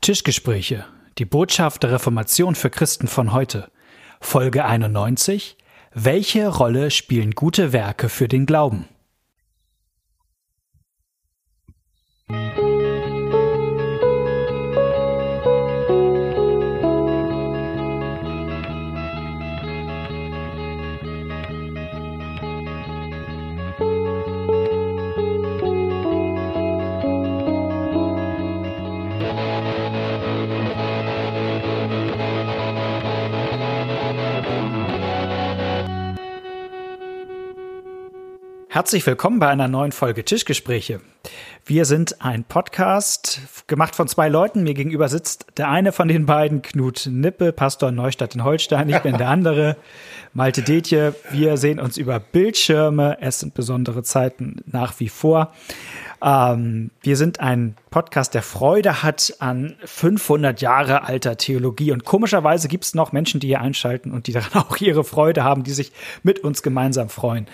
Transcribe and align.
Tischgespräche, 0.00 0.84
die 1.18 1.24
Botschaft 1.24 1.82
der 1.82 1.92
Reformation 1.92 2.54
für 2.54 2.70
Christen 2.70 3.08
von 3.08 3.32
heute. 3.32 3.70
Folge 4.20 4.64
91. 4.64 5.56
Welche 5.92 6.48
Rolle 6.48 6.90
spielen 6.90 7.32
gute 7.32 7.72
Werke 7.72 8.08
für 8.08 8.28
den 8.28 8.46
Glauben? 8.46 8.86
Herzlich 38.78 39.04
willkommen 39.08 39.40
bei 39.40 39.48
einer 39.48 39.66
neuen 39.66 39.90
Folge 39.90 40.24
Tischgespräche. 40.24 41.00
Wir 41.66 41.84
sind 41.84 42.22
ein 42.22 42.44
Podcast 42.44 43.40
gemacht 43.66 43.96
von 43.96 44.06
zwei 44.06 44.28
Leuten. 44.28 44.62
Mir 44.62 44.74
gegenüber 44.74 45.08
sitzt 45.08 45.46
der 45.56 45.68
eine 45.68 45.90
von 45.90 46.06
den 46.06 46.26
beiden, 46.26 46.62
Knut 46.62 47.08
Nippe, 47.10 47.52
Pastor 47.52 47.90
Neustadt 47.90 48.36
in 48.36 48.44
Holstein. 48.44 48.88
Ich 48.88 49.00
bin 49.00 49.18
der 49.18 49.30
andere, 49.30 49.76
Malte 50.32 50.62
Detje. 50.62 51.16
Wir 51.32 51.56
sehen 51.56 51.80
uns 51.80 51.96
über 51.96 52.20
Bildschirme. 52.20 53.18
Es 53.20 53.40
sind 53.40 53.52
besondere 53.52 54.04
Zeiten 54.04 54.62
nach 54.66 55.00
wie 55.00 55.08
vor. 55.08 55.52
Ähm, 56.22 56.92
wir 57.02 57.16
sind 57.16 57.40
ein 57.40 57.74
Podcast, 57.90 58.32
der 58.34 58.42
Freude 58.42 59.02
hat 59.02 59.34
an 59.40 59.74
500 59.86 60.60
Jahre 60.60 61.02
alter 61.02 61.36
Theologie. 61.36 61.90
Und 61.90 62.04
komischerweise 62.04 62.68
gibt 62.68 62.84
es 62.84 62.94
noch 62.94 63.10
Menschen, 63.10 63.40
die 63.40 63.48
hier 63.48 63.60
einschalten 63.60 64.12
und 64.12 64.28
die 64.28 64.32
daran 64.32 64.62
auch 64.68 64.76
ihre 64.76 65.02
Freude 65.02 65.42
haben, 65.42 65.64
die 65.64 65.72
sich 65.72 65.90
mit 66.22 66.38
uns 66.44 66.62
gemeinsam 66.62 67.08
freuen. 67.08 67.48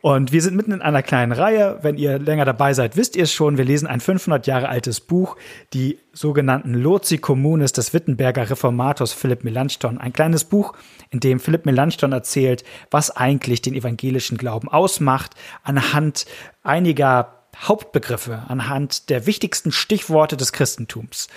Und 0.00 0.32
wir 0.32 0.42
sind 0.42 0.56
mitten 0.56 0.72
in 0.72 0.82
einer 0.82 1.02
kleinen 1.02 1.32
Reihe. 1.32 1.78
Wenn 1.82 1.96
ihr 1.96 2.18
länger 2.18 2.44
dabei 2.44 2.72
seid, 2.72 2.96
wisst 2.96 3.16
ihr 3.16 3.24
es 3.24 3.32
schon. 3.32 3.58
Wir 3.58 3.64
lesen 3.64 3.88
ein 3.88 4.00
500 4.00 4.46
Jahre 4.46 4.68
altes 4.68 5.00
Buch, 5.00 5.36
die 5.74 5.98
sogenannten 6.12 6.74
Loci 6.74 7.18
Communis 7.18 7.72
des 7.72 7.92
Wittenberger 7.92 8.48
Reformators 8.48 9.12
Philipp 9.12 9.44
Melanchthon. 9.44 9.98
Ein 9.98 10.12
kleines 10.12 10.44
Buch, 10.44 10.74
in 11.10 11.20
dem 11.20 11.40
Philipp 11.40 11.66
Melanchthon 11.66 12.12
erzählt, 12.12 12.64
was 12.90 13.10
eigentlich 13.16 13.62
den 13.62 13.74
evangelischen 13.74 14.38
Glauben 14.38 14.68
ausmacht, 14.68 15.34
anhand 15.64 16.26
einiger 16.62 17.37
Hauptbegriffe, 17.60 18.44
anhand 18.48 19.10
der 19.10 19.26
wichtigsten 19.26 19.72
Stichworte 19.72 20.36
des 20.36 20.52
Christentums. 20.52 21.28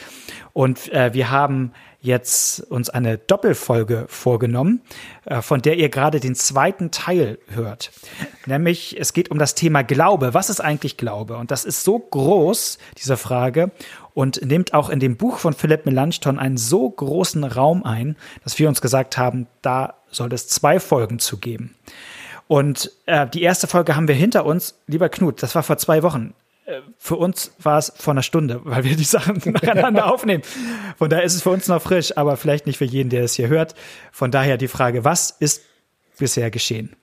Und 0.53 0.91
äh, 0.91 1.13
wir 1.13 1.31
haben 1.31 1.73
jetzt 2.01 2.61
uns 2.71 2.89
eine 2.89 3.17
Doppelfolge 3.17 4.05
vorgenommen, 4.07 4.81
äh, 5.25 5.41
von 5.41 5.61
der 5.61 5.77
ihr 5.77 5.89
gerade 5.89 6.19
den 6.19 6.35
zweiten 6.35 6.91
Teil 6.91 7.37
hört. 7.49 7.91
Nämlich, 8.45 8.99
es 8.99 9.13
geht 9.13 9.29
um 9.29 9.37
das 9.37 9.55
Thema 9.55 9.83
Glaube. 9.83 10.33
Was 10.33 10.49
ist 10.49 10.59
eigentlich 10.59 10.97
Glaube? 10.97 11.37
Und 11.37 11.51
das 11.51 11.63
ist 11.63 11.83
so 11.83 11.99
groß, 11.99 12.79
diese 12.97 13.17
Frage, 13.17 13.71
und 14.13 14.43
nimmt 14.45 14.73
auch 14.73 14.89
in 14.89 14.99
dem 14.99 15.15
Buch 15.15 15.37
von 15.37 15.53
Philipp 15.53 15.85
Melanchthon 15.85 16.37
einen 16.37 16.57
so 16.57 16.89
großen 16.89 17.43
Raum 17.43 17.83
ein, 17.83 18.17
dass 18.43 18.59
wir 18.59 18.67
uns 18.67 18.81
gesagt 18.81 19.17
haben, 19.17 19.47
da 19.61 19.95
soll 20.09 20.33
es 20.33 20.47
zwei 20.47 20.79
Folgen 20.79 21.19
zu 21.19 21.37
geben. 21.37 21.75
Und 22.51 22.91
äh, 23.05 23.27
die 23.27 23.43
erste 23.43 23.65
Folge 23.65 23.95
haben 23.95 24.09
wir 24.09 24.15
hinter 24.15 24.45
uns. 24.45 24.75
Lieber 24.85 25.07
Knut, 25.07 25.41
das 25.41 25.55
war 25.55 25.63
vor 25.63 25.77
zwei 25.77 26.03
Wochen. 26.03 26.33
Äh, 26.65 26.81
für 26.97 27.15
uns 27.15 27.53
war 27.59 27.77
es 27.77 27.93
vor 27.95 28.11
einer 28.11 28.23
Stunde, 28.23 28.59
weil 28.65 28.83
wir 28.83 28.97
die 28.97 29.05
Sachen 29.05 29.41
nacheinander 29.53 30.11
aufnehmen. 30.11 30.43
Von 30.97 31.09
daher 31.09 31.23
ist 31.23 31.33
es 31.33 31.43
für 31.43 31.49
uns 31.49 31.69
noch 31.69 31.81
frisch, 31.81 32.17
aber 32.17 32.35
vielleicht 32.35 32.65
nicht 32.65 32.77
für 32.77 32.83
jeden, 32.83 33.09
der 33.09 33.23
es 33.23 33.35
hier 33.35 33.47
hört. 33.47 33.73
Von 34.11 34.31
daher 34.31 34.57
die 34.57 34.67
Frage, 34.67 35.05
was 35.05 35.31
ist 35.31 35.63
bisher 36.19 36.51
geschehen? 36.51 36.93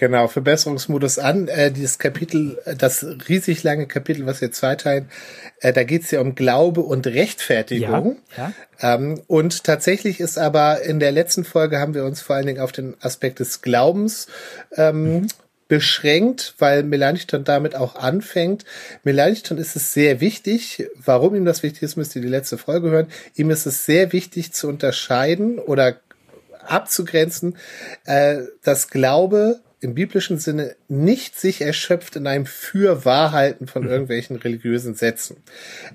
Genau, 0.00 0.28
Verbesserungsmodus 0.28 1.18
an. 1.18 1.46
Äh, 1.48 1.70
dieses 1.70 1.98
Kapitel, 1.98 2.56
das 2.78 3.04
riesig 3.28 3.62
lange 3.64 3.86
Kapitel, 3.86 4.24
was 4.24 4.40
wir 4.40 4.50
zweiteilen, 4.50 5.10
äh, 5.60 5.74
da 5.74 5.84
geht 5.84 6.04
es 6.04 6.10
ja 6.10 6.22
um 6.22 6.34
Glaube 6.34 6.80
und 6.80 7.06
Rechtfertigung. 7.06 8.16
Ja, 8.34 8.54
ja. 8.80 8.94
Ähm, 8.94 9.20
und 9.26 9.62
tatsächlich 9.62 10.18
ist 10.18 10.38
aber 10.38 10.80
in 10.80 11.00
der 11.00 11.12
letzten 11.12 11.44
Folge 11.44 11.78
haben 11.78 11.92
wir 11.92 12.06
uns 12.06 12.22
vor 12.22 12.36
allen 12.36 12.46
Dingen 12.46 12.62
auf 12.62 12.72
den 12.72 12.96
Aspekt 13.02 13.40
des 13.40 13.60
Glaubens 13.60 14.26
ähm, 14.74 15.02
mhm 15.02 15.26
beschränkt, 15.68 16.54
weil 16.58 16.82
Melanchthon 16.82 17.44
damit 17.44 17.76
auch 17.76 17.94
anfängt. 17.94 18.64
Melanchthon 19.04 19.56
ist 19.56 19.76
es 19.76 19.92
sehr 19.92 20.20
wichtig. 20.20 20.88
Warum 20.96 21.36
ihm 21.36 21.44
das 21.44 21.62
wichtig 21.62 21.82
ist, 21.82 21.94
müsst 21.94 22.16
ihr 22.16 22.22
die 22.22 22.26
letzte 22.26 22.58
Folge 22.58 22.90
hören. 22.90 23.06
Ihm 23.36 23.50
ist 23.50 23.66
es 23.66 23.86
sehr 23.86 24.12
wichtig 24.12 24.52
zu 24.52 24.66
unterscheiden 24.66 25.60
oder 25.60 26.00
abzugrenzen, 26.66 27.56
äh, 28.04 28.38
dass 28.64 28.88
Glaube 28.88 29.60
im 29.80 29.94
biblischen 29.94 30.38
Sinne 30.38 30.76
nicht 30.88 31.38
sich 31.38 31.62
erschöpft 31.62 32.16
in 32.16 32.26
einem 32.26 32.44
Fürwahrhalten 32.44 33.66
von 33.66 33.84
mhm. 33.84 33.90
irgendwelchen 33.90 34.36
religiösen 34.36 34.94
Sätzen. 34.94 35.38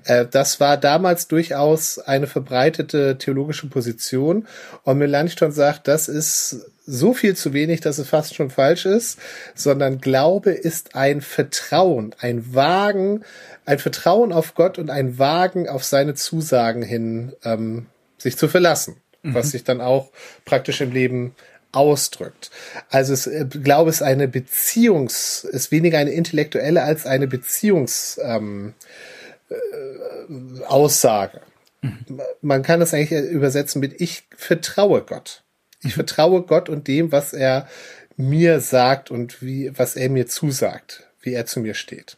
Äh, 0.04 0.26
das 0.28 0.58
war 0.58 0.76
damals 0.76 1.28
durchaus 1.28 1.98
eine 1.98 2.26
verbreitete 2.26 3.16
theologische 3.18 3.68
Position. 3.68 4.46
Und 4.82 4.98
Melanchthon 4.98 5.52
sagt, 5.52 5.86
das 5.86 6.08
ist 6.08 6.66
so 6.86 7.14
viel 7.14 7.36
zu 7.36 7.52
wenig, 7.52 7.80
dass 7.80 7.98
es 7.98 8.08
fast 8.08 8.34
schon 8.34 8.50
falsch 8.50 8.86
ist, 8.86 9.18
sondern 9.54 10.00
Glaube 10.00 10.50
ist 10.50 10.94
ein 10.94 11.20
Vertrauen, 11.20 12.14
ein 12.20 12.54
Wagen, 12.54 13.22
ein 13.64 13.78
Vertrauen 13.78 14.32
auf 14.32 14.54
Gott 14.54 14.78
und 14.78 14.90
ein 14.90 15.18
Wagen 15.18 15.68
auf 15.68 15.84
seine 15.84 16.14
Zusagen 16.14 16.82
hin, 16.82 17.32
ähm, 17.44 17.86
sich 18.18 18.36
zu 18.36 18.48
verlassen, 18.48 18.96
mhm. 19.22 19.34
was 19.34 19.50
sich 19.50 19.64
dann 19.64 19.80
auch 19.80 20.10
praktisch 20.44 20.80
im 20.80 20.92
Leben 20.92 21.34
ausdrückt. 21.76 22.50
Also 22.90 23.12
es, 23.12 23.26
äh, 23.26 23.46
Glaube 23.48 23.90
ist 23.90 24.02
eine 24.02 24.26
Beziehungs, 24.26 25.44
ist 25.44 25.70
weniger 25.70 25.98
eine 25.98 26.10
intellektuelle 26.10 26.82
als 26.82 27.06
eine 27.06 27.28
Beziehungs 27.28 28.18
ähm, 28.22 28.74
äh, 29.50 30.64
Aussage. 30.64 31.42
Mhm. 31.82 32.20
Man 32.40 32.62
kann 32.62 32.80
das 32.80 32.94
eigentlich 32.94 33.30
übersetzen 33.30 33.80
mit 33.80 34.00
ich 34.00 34.24
vertraue 34.36 35.02
Gott. 35.02 35.42
Ich 35.82 35.94
vertraue 35.94 36.42
Gott 36.42 36.68
und 36.68 36.88
dem, 36.88 37.12
was 37.12 37.32
er 37.32 37.68
mir 38.16 38.60
sagt 38.60 39.10
und 39.10 39.42
wie, 39.42 39.70
was 39.76 39.94
er 39.94 40.08
mir 40.08 40.26
zusagt, 40.26 41.06
wie 41.20 41.34
er 41.34 41.44
zu 41.44 41.60
mir 41.60 41.74
steht. 41.74 42.16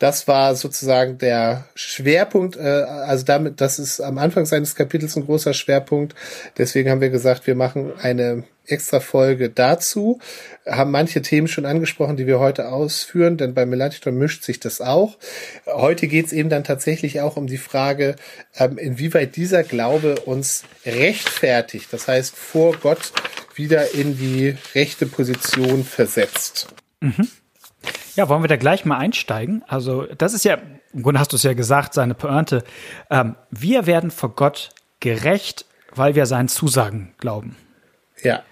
Das 0.00 0.26
war 0.26 0.56
sozusagen 0.56 1.18
der 1.18 1.66
Schwerpunkt, 1.74 2.56
äh, 2.56 2.62
also 2.62 3.24
damit, 3.24 3.60
das 3.60 3.78
ist 3.78 4.00
am 4.00 4.16
Anfang 4.16 4.46
seines 4.46 4.74
Kapitels 4.74 5.14
ein 5.14 5.26
großer 5.26 5.52
Schwerpunkt. 5.52 6.14
Deswegen 6.56 6.90
haben 6.90 7.02
wir 7.02 7.10
gesagt, 7.10 7.46
wir 7.46 7.54
machen 7.54 7.92
eine 8.00 8.44
extra 8.66 9.00
Folge 9.00 9.50
dazu, 9.50 10.18
haben 10.66 10.90
manche 10.90 11.20
Themen 11.20 11.48
schon 11.48 11.66
angesprochen, 11.66 12.16
die 12.16 12.26
wir 12.26 12.38
heute 12.38 12.68
ausführen, 12.68 13.36
denn 13.36 13.52
bei 13.52 13.66
Melanchthon 13.66 14.16
mischt 14.16 14.42
sich 14.42 14.58
das 14.58 14.80
auch. 14.80 15.18
Heute 15.66 16.08
geht 16.08 16.26
es 16.26 16.32
eben 16.32 16.48
dann 16.48 16.64
tatsächlich 16.64 17.20
auch 17.20 17.36
um 17.36 17.46
die 17.46 17.58
Frage, 17.58 18.16
ähm, 18.56 18.78
inwieweit 18.78 19.36
dieser 19.36 19.64
Glaube 19.64 20.20
uns 20.20 20.64
rechtfertigt, 20.86 21.92
das 21.92 22.08
heißt 22.08 22.34
vor 22.36 22.74
Gott 22.80 23.12
wieder 23.54 23.92
in 23.94 24.16
die 24.16 24.56
rechte 24.74 25.04
Position 25.04 25.84
versetzt. 25.84 26.68
Mhm. 27.00 27.28
Ja, 28.16 28.28
wollen 28.28 28.42
wir 28.42 28.48
da 28.48 28.56
gleich 28.56 28.84
mal 28.84 28.98
einsteigen? 28.98 29.64
Also, 29.68 30.06
das 30.18 30.34
ist 30.34 30.44
ja, 30.44 30.58
im 30.92 31.02
Grunde 31.02 31.20
hast 31.20 31.32
du 31.32 31.36
es 31.36 31.42
ja 31.42 31.52
gesagt, 31.52 31.94
seine 31.94 32.14
Pointe. 32.14 32.64
Ähm, 33.10 33.36
wir 33.50 33.86
werden 33.86 34.10
vor 34.10 34.34
Gott 34.34 34.70
gerecht, 35.00 35.64
weil 35.94 36.14
wir 36.14 36.26
seinen 36.26 36.48
Zusagen 36.48 37.14
glauben. 37.18 37.56
Ja. 38.22 38.42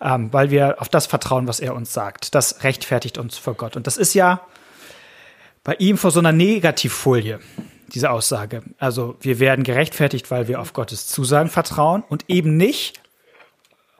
Ähm, 0.00 0.32
weil 0.32 0.50
wir 0.50 0.80
auf 0.80 0.88
das 0.88 1.06
vertrauen, 1.06 1.48
was 1.48 1.60
er 1.60 1.74
uns 1.74 1.92
sagt. 1.92 2.34
Das 2.34 2.64
rechtfertigt 2.64 3.18
uns 3.18 3.38
vor 3.38 3.54
Gott. 3.54 3.76
Und 3.76 3.86
das 3.86 3.96
ist 3.96 4.14
ja 4.14 4.42
bei 5.64 5.74
ihm 5.74 5.98
vor 5.98 6.10
so 6.10 6.20
einer 6.20 6.32
Negativfolie, 6.32 7.40
diese 7.94 8.10
Aussage. 8.10 8.62
Also, 8.78 9.16
wir 9.20 9.38
werden 9.38 9.64
gerechtfertigt, 9.64 10.30
weil 10.30 10.48
wir 10.48 10.60
auf 10.60 10.72
Gottes 10.72 11.06
Zusagen 11.06 11.48
vertrauen 11.48 12.04
und 12.08 12.24
eben 12.28 12.56
nicht, 12.56 13.00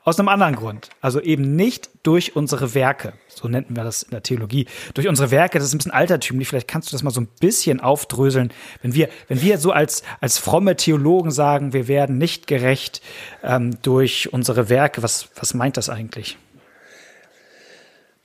aus 0.07 0.17
einem 0.17 0.29
anderen 0.29 0.55
Grund. 0.55 0.89
Also 1.01 1.19
eben 1.19 1.57
nicht 1.57 1.89
durch 2.03 2.37
unsere 2.37 2.73
Werke. 2.73 3.11
So 3.27 3.49
nennen 3.49 3.75
wir 3.75 3.83
das 3.83 4.03
in 4.03 4.11
der 4.11 4.23
Theologie. 4.23 4.65
Durch 4.93 5.05
unsere 5.05 5.31
Werke, 5.31 5.59
das 5.59 5.67
ist 5.67 5.73
ein 5.73 5.79
bisschen 5.79 5.91
altertümlich. 5.91 6.47
Vielleicht 6.47 6.69
kannst 6.69 6.87
du 6.87 6.93
das 6.93 7.03
mal 7.03 7.11
so 7.11 7.19
ein 7.19 7.27
bisschen 7.41 7.81
aufdröseln. 7.81 8.53
Wenn 8.81 8.93
wir, 8.93 9.09
wenn 9.27 9.41
wir 9.41 9.57
so 9.57 9.71
als, 9.71 10.03
als 10.21 10.37
fromme 10.37 10.77
Theologen 10.77 11.29
sagen, 11.29 11.73
wir 11.73 11.89
werden 11.89 12.17
nicht 12.17 12.47
gerecht 12.47 13.01
ähm, 13.43 13.81
durch 13.81 14.31
unsere 14.31 14.69
Werke, 14.69 15.03
was, 15.03 15.27
was 15.35 15.53
meint 15.53 15.75
das 15.75 15.89
eigentlich? 15.89 16.37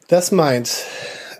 Das 0.06 0.31
meint, 0.31 0.84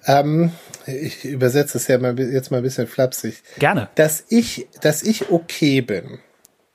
ähm, 0.06 0.50
ich 0.87 1.25
übersetze 1.25 1.79
es 1.79 1.87
ja 1.87 1.99
mal, 1.99 2.19
jetzt 2.19 2.50
mal 2.50 2.56
ein 2.56 2.65
bisschen 2.65 2.89
flapsig. 2.89 3.44
Gerne. 3.61 3.91
Dass 3.94 4.25
ich, 4.29 4.67
dass 4.81 5.05
ich 5.05 5.31
okay 5.31 5.83
bin. 5.83 6.19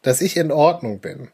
Dass 0.03 0.21
ich 0.21 0.37
in 0.37 0.53
Ordnung 0.53 1.01
bin 1.01 1.31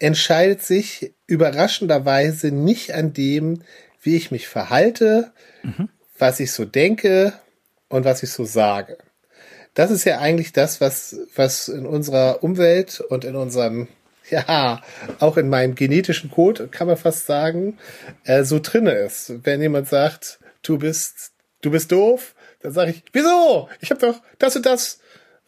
entscheidet 0.00 0.62
sich 0.62 1.14
überraschenderweise 1.26 2.50
nicht 2.50 2.92
an 2.94 3.12
dem, 3.12 3.62
wie 4.02 4.16
ich 4.16 4.30
mich 4.30 4.48
verhalte, 4.48 5.32
mhm. 5.62 5.88
was 6.18 6.40
ich 6.40 6.52
so 6.52 6.64
denke 6.64 7.34
und 7.88 8.04
was 8.04 8.22
ich 8.22 8.30
so 8.30 8.44
sage. 8.44 8.98
das 9.74 9.90
ist 9.90 10.04
ja 10.04 10.18
eigentlich 10.18 10.52
das, 10.52 10.80
was, 10.80 11.16
was 11.36 11.68
in 11.68 11.86
unserer 11.86 12.42
Umwelt 12.42 13.00
und 13.00 13.24
in 13.24 13.36
unserem, 13.36 13.88
ja, 14.30 14.82
auch 15.20 15.36
in 15.36 15.48
meinem 15.48 15.74
genetischen 15.74 16.30
Code, 16.30 16.68
kann 16.68 16.86
man 16.86 16.96
fast 16.96 17.26
sagen, 17.26 17.78
äh, 18.24 18.42
so 18.44 18.58
drinne 18.58 18.92
ist. 18.92 19.44
Wenn 19.44 19.60
jemand 19.60 19.88
sagt, 19.88 20.40
du 20.62 20.78
bist, 20.78 21.32
du 21.62 21.70
bist 21.70 21.92
doof, 21.92 22.34
dann 22.62 22.72
sage 22.72 22.90
ich, 22.92 23.04
wieso? 23.12 23.68
Ich 23.80 23.90
habe 23.90 24.00
doch 24.00 24.20
das 24.38 24.56
und 24.56 24.66
das 24.66 25.00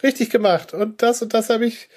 richtig 0.03 0.31
gemacht 0.31 0.75
und 0.75 1.03
das 1.03 1.23
und 1.23 1.33
das 1.33 1.49
habe 1.49 1.67
ich 1.67 1.89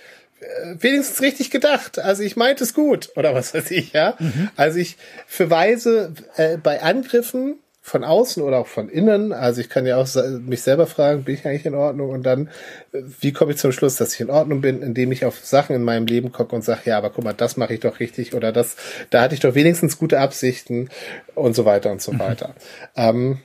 wenigstens 0.79 1.21
richtig 1.21 1.49
gedacht. 1.49 1.99
Also 1.99 2.23
ich 2.23 2.35
meinte 2.35 2.63
es 2.63 2.73
gut 2.73 3.09
oder 3.15 3.33
was 3.33 3.53
weiß 3.53 3.71
ich, 3.71 3.93
ja. 3.93 4.15
Mhm. 4.19 4.49
Also 4.55 4.79
ich 4.79 4.97
verweise 5.27 6.13
äh, 6.35 6.57
bei 6.57 6.81
Angriffen 6.81 7.59
von 7.81 8.03
außen 8.03 8.41
oder 8.41 8.57
auch 8.57 8.67
von 8.67 8.89
innen. 8.89 9.31
Also 9.31 9.61
ich 9.61 9.69
kann 9.69 9.85
ja 9.85 9.97
auch 9.97 10.07
mich 10.39 10.63
selber 10.63 10.87
fragen, 10.87 11.23
bin 11.23 11.35
ich 11.35 11.45
eigentlich 11.45 11.67
in 11.67 11.75
Ordnung? 11.75 12.09
Und 12.09 12.23
dann, 12.23 12.49
äh, 12.91 13.01
wie 13.21 13.31
komme 13.31 13.51
ich 13.51 13.57
zum 13.57 13.71
Schluss, 13.71 13.95
dass 13.95 14.15
ich 14.15 14.21
in 14.21 14.31
Ordnung 14.31 14.61
bin, 14.61 14.81
indem 14.81 15.11
ich 15.11 15.23
auf 15.23 15.45
Sachen 15.45 15.75
in 15.75 15.83
meinem 15.83 16.07
Leben 16.07 16.31
gucke 16.31 16.55
und 16.55 16.63
sage, 16.63 16.81
ja, 16.85 16.97
aber 16.97 17.11
guck 17.11 17.23
mal, 17.23 17.33
das 17.33 17.57
mache 17.57 17.75
ich 17.75 17.81
doch 17.81 17.99
richtig 17.99 18.33
oder 18.33 18.51
das, 18.51 18.75
da 19.11 19.21
hatte 19.21 19.35
ich 19.35 19.39
doch 19.39 19.53
wenigstens 19.53 19.99
gute 19.99 20.19
Absichten 20.19 20.89
und 21.35 21.55
so 21.55 21.65
weiter 21.65 21.91
und 21.91 22.01
so 22.01 22.11
mhm. 22.11 22.19
weiter. 22.19 22.55
Ähm, 22.95 23.39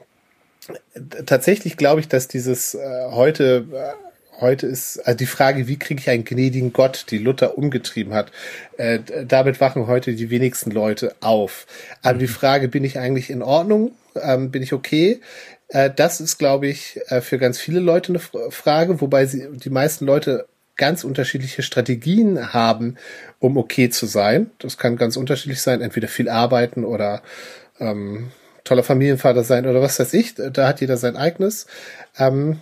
tatsächlich 1.27 1.77
glaube 1.77 2.01
ich, 2.01 2.09
dass 2.09 2.27
dieses 2.27 2.75
äh, 2.75 3.11
heute 3.11 3.67
äh, 3.73 4.10
heute 4.41 4.67
ist 4.67 4.99
also 4.99 5.17
die 5.17 5.27
Frage, 5.27 5.69
wie 5.69 5.79
kriege 5.79 6.01
ich 6.01 6.11
einen 6.11 6.25
gnädigen 6.25 6.73
Gott, 6.73 7.07
die 7.11 7.19
Luther 7.19 7.57
umgetrieben 7.59 8.15
hat. 8.15 8.33
Äh, 8.77 9.01
damit 9.27 9.61
wachen 9.61 9.87
heute 9.87 10.15
die 10.15 10.31
wenigsten 10.31 10.71
Leute 10.71 11.15
auf. 11.21 11.67
Aber 12.03 12.19
die 12.19 12.27
Frage, 12.27 12.69
bin 12.69 12.85
ich 12.85 12.99
eigentlich 12.99 13.31
in 13.31 13.43
Ordnung? 13.43 13.93
Ähm, 14.21 14.51
bin 14.51 14.63
ich 14.63 14.73
okay? 14.73 15.21
Äh, 15.69 15.91
das 15.95 16.21
ist, 16.21 16.39
glaube 16.39 16.67
ich, 16.67 17.01
äh, 17.09 17.21
für 17.21 17.39
ganz 17.39 17.59
viele 17.59 17.81
Leute 17.81 18.13
eine 18.13 18.51
Frage, 18.51 19.01
wobei 19.01 19.27
sie 19.27 19.49
die 19.53 19.71
meisten 19.71 20.05
Leute 20.05 20.47
ganz 20.77 21.05
unterschiedliche 21.05 21.63
Strategien 21.63 22.55
haben, 22.55 22.97
um 23.39 23.57
okay 23.57 23.91
zu 23.91 24.07
sein. 24.07 24.51
Das 24.59 24.79
kann 24.79 24.97
ganz 24.97 25.17
unterschiedlich 25.17 25.61
sein, 25.61 25.83
entweder 25.83 26.09
viel 26.09 26.29
arbeiten 26.29 26.85
oder 26.85 27.23
ähm, 27.79 28.33
toller 28.65 28.83
Familienvater 28.83 29.45
sein 29.45 29.67
oder 29.67 29.83
was 29.83 30.01
weiß 30.01 30.15
ich. 30.15 30.35
Da 30.35 30.67
hat 30.67 30.81
jeder 30.81 30.97
sein 30.97 31.17
eigenes. 31.17 31.67
Ähm, 32.19 32.61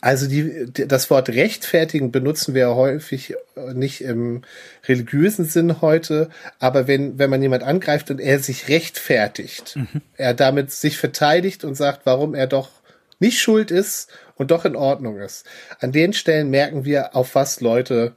also 0.00 0.28
die, 0.28 0.66
das 0.72 1.10
Wort 1.10 1.28
rechtfertigen 1.30 2.12
benutzen 2.12 2.54
wir 2.54 2.74
häufig 2.74 3.34
äh, 3.56 3.74
nicht 3.74 4.02
im 4.02 4.42
religiösen 4.86 5.44
Sinn 5.44 5.80
heute, 5.80 6.30
aber 6.58 6.86
wenn, 6.86 7.18
wenn 7.18 7.30
man 7.30 7.42
jemand 7.42 7.62
angreift 7.62 8.10
und 8.10 8.20
er 8.20 8.38
sich 8.38 8.68
rechtfertigt, 8.68 9.76
mhm. 9.76 10.02
er 10.16 10.34
damit 10.34 10.70
sich 10.70 10.98
verteidigt 10.98 11.64
und 11.64 11.74
sagt, 11.74 12.02
warum 12.04 12.34
er 12.34 12.46
doch 12.46 12.70
nicht 13.18 13.40
schuld 13.40 13.70
ist 13.70 14.10
und 14.36 14.50
doch 14.50 14.64
in 14.64 14.76
Ordnung 14.76 15.18
ist. 15.18 15.44
An 15.80 15.92
den 15.92 16.12
Stellen 16.12 16.50
merken 16.50 16.84
wir, 16.84 17.14
auf 17.14 17.34
was 17.34 17.60
Leute 17.60 18.14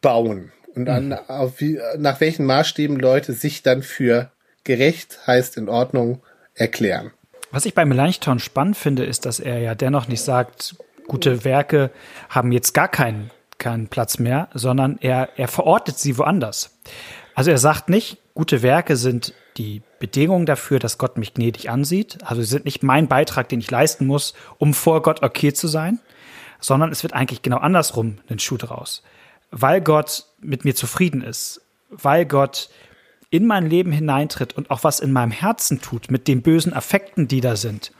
bauen 0.00 0.52
und 0.74 0.88
an, 0.88 1.08
mhm. 1.08 1.18
auf 1.28 1.60
wie, 1.60 1.78
nach 1.98 2.20
welchen 2.20 2.46
Maßstäben 2.46 2.98
Leute 2.98 3.32
sich 3.32 3.62
dann 3.62 3.82
für 3.82 4.30
gerecht 4.64 5.26
heißt 5.26 5.56
in 5.56 5.68
Ordnung 5.68 6.22
erklären. 6.54 7.12
Was 7.54 7.66
ich 7.66 7.74
bei 7.74 7.84
Melanchthon 7.84 8.40
spannend 8.40 8.76
finde, 8.76 9.04
ist, 9.04 9.26
dass 9.26 9.38
er 9.38 9.60
ja 9.60 9.76
dennoch 9.76 10.08
nicht 10.08 10.22
sagt, 10.22 10.74
gute 11.06 11.44
Werke 11.44 11.92
haben 12.28 12.50
jetzt 12.50 12.74
gar 12.74 12.88
keinen, 12.88 13.30
keinen 13.58 13.86
Platz 13.86 14.18
mehr, 14.18 14.48
sondern 14.54 14.98
er, 15.00 15.28
er 15.36 15.46
verortet 15.46 15.96
sie 15.96 16.18
woanders. 16.18 16.76
Also 17.36 17.52
er 17.52 17.58
sagt 17.58 17.88
nicht, 17.88 18.18
gute 18.34 18.62
Werke 18.62 18.96
sind 18.96 19.34
die 19.56 19.82
Bedingung 20.00 20.46
dafür, 20.46 20.80
dass 20.80 20.98
Gott 20.98 21.16
mich 21.16 21.34
gnädig 21.34 21.70
ansieht. 21.70 22.18
Also 22.24 22.42
sie 22.42 22.48
sind 22.48 22.64
nicht 22.64 22.82
mein 22.82 23.06
Beitrag, 23.06 23.48
den 23.48 23.60
ich 23.60 23.70
leisten 23.70 24.04
muss, 24.04 24.34
um 24.58 24.74
vor 24.74 25.02
Gott 25.02 25.22
okay 25.22 25.52
zu 25.52 25.68
sein, 25.68 26.00
sondern 26.58 26.90
es 26.90 27.04
wird 27.04 27.12
eigentlich 27.12 27.42
genau 27.42 27.58
andersrum 27.58 28.18
ein 28.28 28.40
Schuh 28.40 28.56
draus. 28.56 29.04
Weil 29.52 29.80
Gott 29.80 30.24
mit 30.40 30.64
mir 30.64 30.74
zufrieden 30.74 31.22
ist, 31.22 31.60
weil 31.88 32.26
Gott 32.26 32.68
in 33.34 33.48
mein 33.48 33.68
Leben 33.68 33.90
hineintritt 33.90 34.52
und 34.56 34.70
auch 34.70 34.84
was 34.84 35.00
in 35.00 35.10
meinem 35.10 35.32
Herzen 35.32 35.80
tut, 35.80 36.08
mit 36.08 36.28
den 36.28 36.40
bösen 36.40 36.72
Affekten, 36.72 37.26
die 37.26 37.40
da 37.40 37.56
sind, 37.56 37.90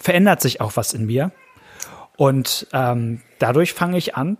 verändert 0.00 0.40
sich 0.40 0.60
auch 0.60 0.74
was 0.74 0.92
in 0.92 1.06
mir. 1.06 1.30
Und 2.16 2.66
ähm, 2.72 3.20
dadurch 3.38 3.74
fange 3.74 3.96
ich 3.96 4.16
an, 4.16 4.38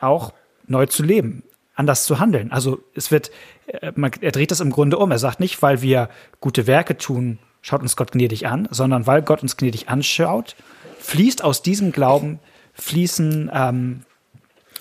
auch 0.00 0.32
neu 0.66 0.86
zu 0.86 1.04
leben, 1.04 1.44
anders 1.76 2.06
zu 2.06 2.18
handeln. 2.18 2.50
Also 2.50 2.82
es 2.96 3.12
wird, 3.12 3.30
äh, 3.68 3.92
man, 3.94 4.10
er 4.20 4.32
dreht 4.32 4.50
das 4.50 4.58
im 4.58 4.70
Grunde 4.70 4.98
um. 4.98 5.12
Er 5.12 5.20
sagt 5.20 5.38
nicht, 5.38 5.62
weil 5.62 5.80
wir 5.80 6.08
gute 6.40 6.66
Werke 6.66 6.98
tun, 6.98 7.38
schaut 7.62 7.80
uns 7.80 7.94
Gott 7.94 8.10
gnädig 8.10 8.48
an, 8.48 8.66
sondern 8.72 9.06
weil 9.06 9.22
Gott 9.22 9.42
uns 9.42 9.56
gnädig 9.56 9.88
anschaut, 9.88 10.56
fließt 10.98 11.44
aus 11.44 11.62
diesem 11.62 11.92
Glauben, 11.92 12.40
fließen, 12.72 13.48
ähm, 13.54 14.02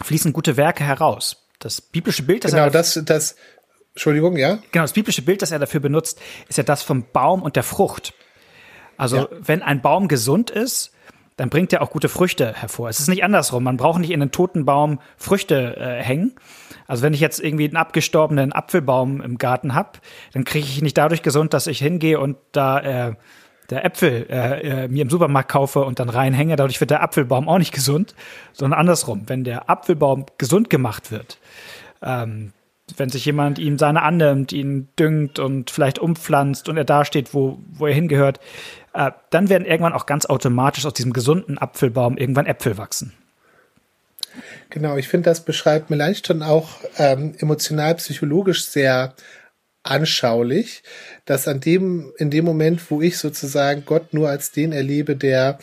fließen 0.03 0.33
gute 0.33 0.57
Werke 0.57 0.83
heraus. 0.83 1.43
Das 1.59 1.81
biblische 1.81 2.23
Bild, 2.23 2.43
das 2.43 2.51
genau, 2.51 2.71
das, 2.71 2.99
das, 3.05 3.35
Entschuldigung, 3.93 4.37
ja? 4.37 4.59
Genau, 4.71 4.83
das 4.83 4.93
biblische 4.93 5.21
Bild, 5.21 5.41
das 5.41 5.51
er 5.51 5.59
dafür 5.59 5.79
benutzt, 5.79 6.19
ist 6.47 6.57
ja 6.57 6.63
das 6.63 6.81
vom 6.83 7.05
Baum 7.11 7.41
und 7.41 7.55
der 7.55 7.63
Frucht. 7.63 8.13
Also, 8.97 9.17
ja. 9.17 9.27
wenn 9.39 9.61
ein 9.61 9.81
Baum 9.81 10.07
gesund 10.07 10.49
ist, 10.49 10.91
dann 11.37 11.49
bringt 11.49 11.73
er 11.73 11.81
auch 11.81 11.89
gute 11.89 12.09
Früchte 12.09 12.53
hervor. 12.53 12.89
Es 12.89 12.99
ist 12.99 13.07
nicht 13.07 13.23
andersrum. 13.23 13.63
Man 13.63 13.77
braucht 13.77 13.99
nicht 13.99 14.11
in 14.11 14.21
einen 14.21 14.31
toten 14.31 14.65
Baum 14.65 14.99
Früchte 15.17 15.75
äh, 15.77 16.01
hängen. 16.03 16.33
Also 16.85 17.01
wenn 17.01 17.13
ich 17.13 17.19
jetzt 17.19 17.39
irgendwie 17.39 17.65
einen 17.65 17.77
abgestorbenen 17.77 18.53
Apfelbaum 18.53 19.21
im 19.21 19.37
Garten 19.37 19.73
habe, 19.73 19.99
dann 20.33 20.43
kriege 20.43 20.65
ich 20.65 20.81
nicht 20.81 20.97
dadurch 20.97 21.23
gesund, 21.23 21.53
dass 21.53 21.67
ich 21.67 21.79
hingehe 21.79 22.19
und 22.19 22.37
da 22.51 22.79
äh, 23.09 23.15
der 23.69 23.85
Äpfel 23.85 24.27
äh, 24.29 24.83
äh, 24.83 24.87
mir 24.87 25.03
im 25.03 25.09
Supermarkt 25.09 25.49
kaufe 25.49 25.83
und 25.85 25.99
dann 25.99 26.09
reinhänge. 26.09 26.55
Dadurch 26.55 26.79
wird 26.79 26.91
der 26.91 27.01
Apfelbaum 27.01 27.47
auch 27.47 27.57
nicht 27.57 27.73
gesund, 27.73 28.13
sondern 28.51 28.79
andersrum. 28.79 29.23
Wenn 29.27 29.43
der 29.43 29.69
Apfelbaum 29.69 30.25
gesund 30.37 30.69
gemacht 30.69 31.11
wird, 31.11 31.39
ähm, 32.03 32.51
wenn 32.97 33.09
sich 33.09 33.25
jemand 33.25 33.59
ihm 33.59 33.77
seine 33.77 34.01
annimmt, 34.01 34.51
ihn 34.51 34.87
düngt 34.99 35.39
und 35.39 35.71
vielleicht 35.71 35.99
umpflanzt 35.99 36.69
und 36.69 36.77
er 36.77 36.85
da 36.85 37.05
steht, 37.05 37.33
wo, 37.33 37.59
wo 37.71 37.87
er 37.87 37.93
hingehört, 37.93 38.39
äh, 38.93 39.11
dann 39.29 39.49
werden 39.49 39.65
irgendwann 39.65 39.93
auch 39.93 40.05
ganz 40.05 40.25
automatisch 40.25 40.85
aus 40.85 40.93
diesem 40.93 41.13
gesunden 41.13 41.57
Apfelbaum 41.57 42.17
irgendwann 42.17 42.45
Äpfel 42.45 42.77
wachsen. 42.77 43.13
Genau, 44.69 44.97
ich 44.97 45.07
finde, 45.07 45.29
das 45.29 45.41
beschreibt 45.41 45.89
Melanchthon 45.89 46.41
auch 46.41 46.79
ähm, 46.97 47.35
emotional-psychologisch 47.37 48.65
sehr 48.65 49.13
anschaulich, 49.83 50.81
dass 51.25 51.47
an 51.47 51.59
dem, 51.59 52.11
in 52.17 52.31
dem 52.31 52.45
Moment, 52.45 52.89
wo 52.89 53.01
ich 53.01 53.17
sozusagen 53.17 53.83
Gott 53.85 54.13
nur 54.13 54.29
als 54.29 54.51
den 54.51 54.71
erlebe, 54.71 55.15
der 55.15 55.59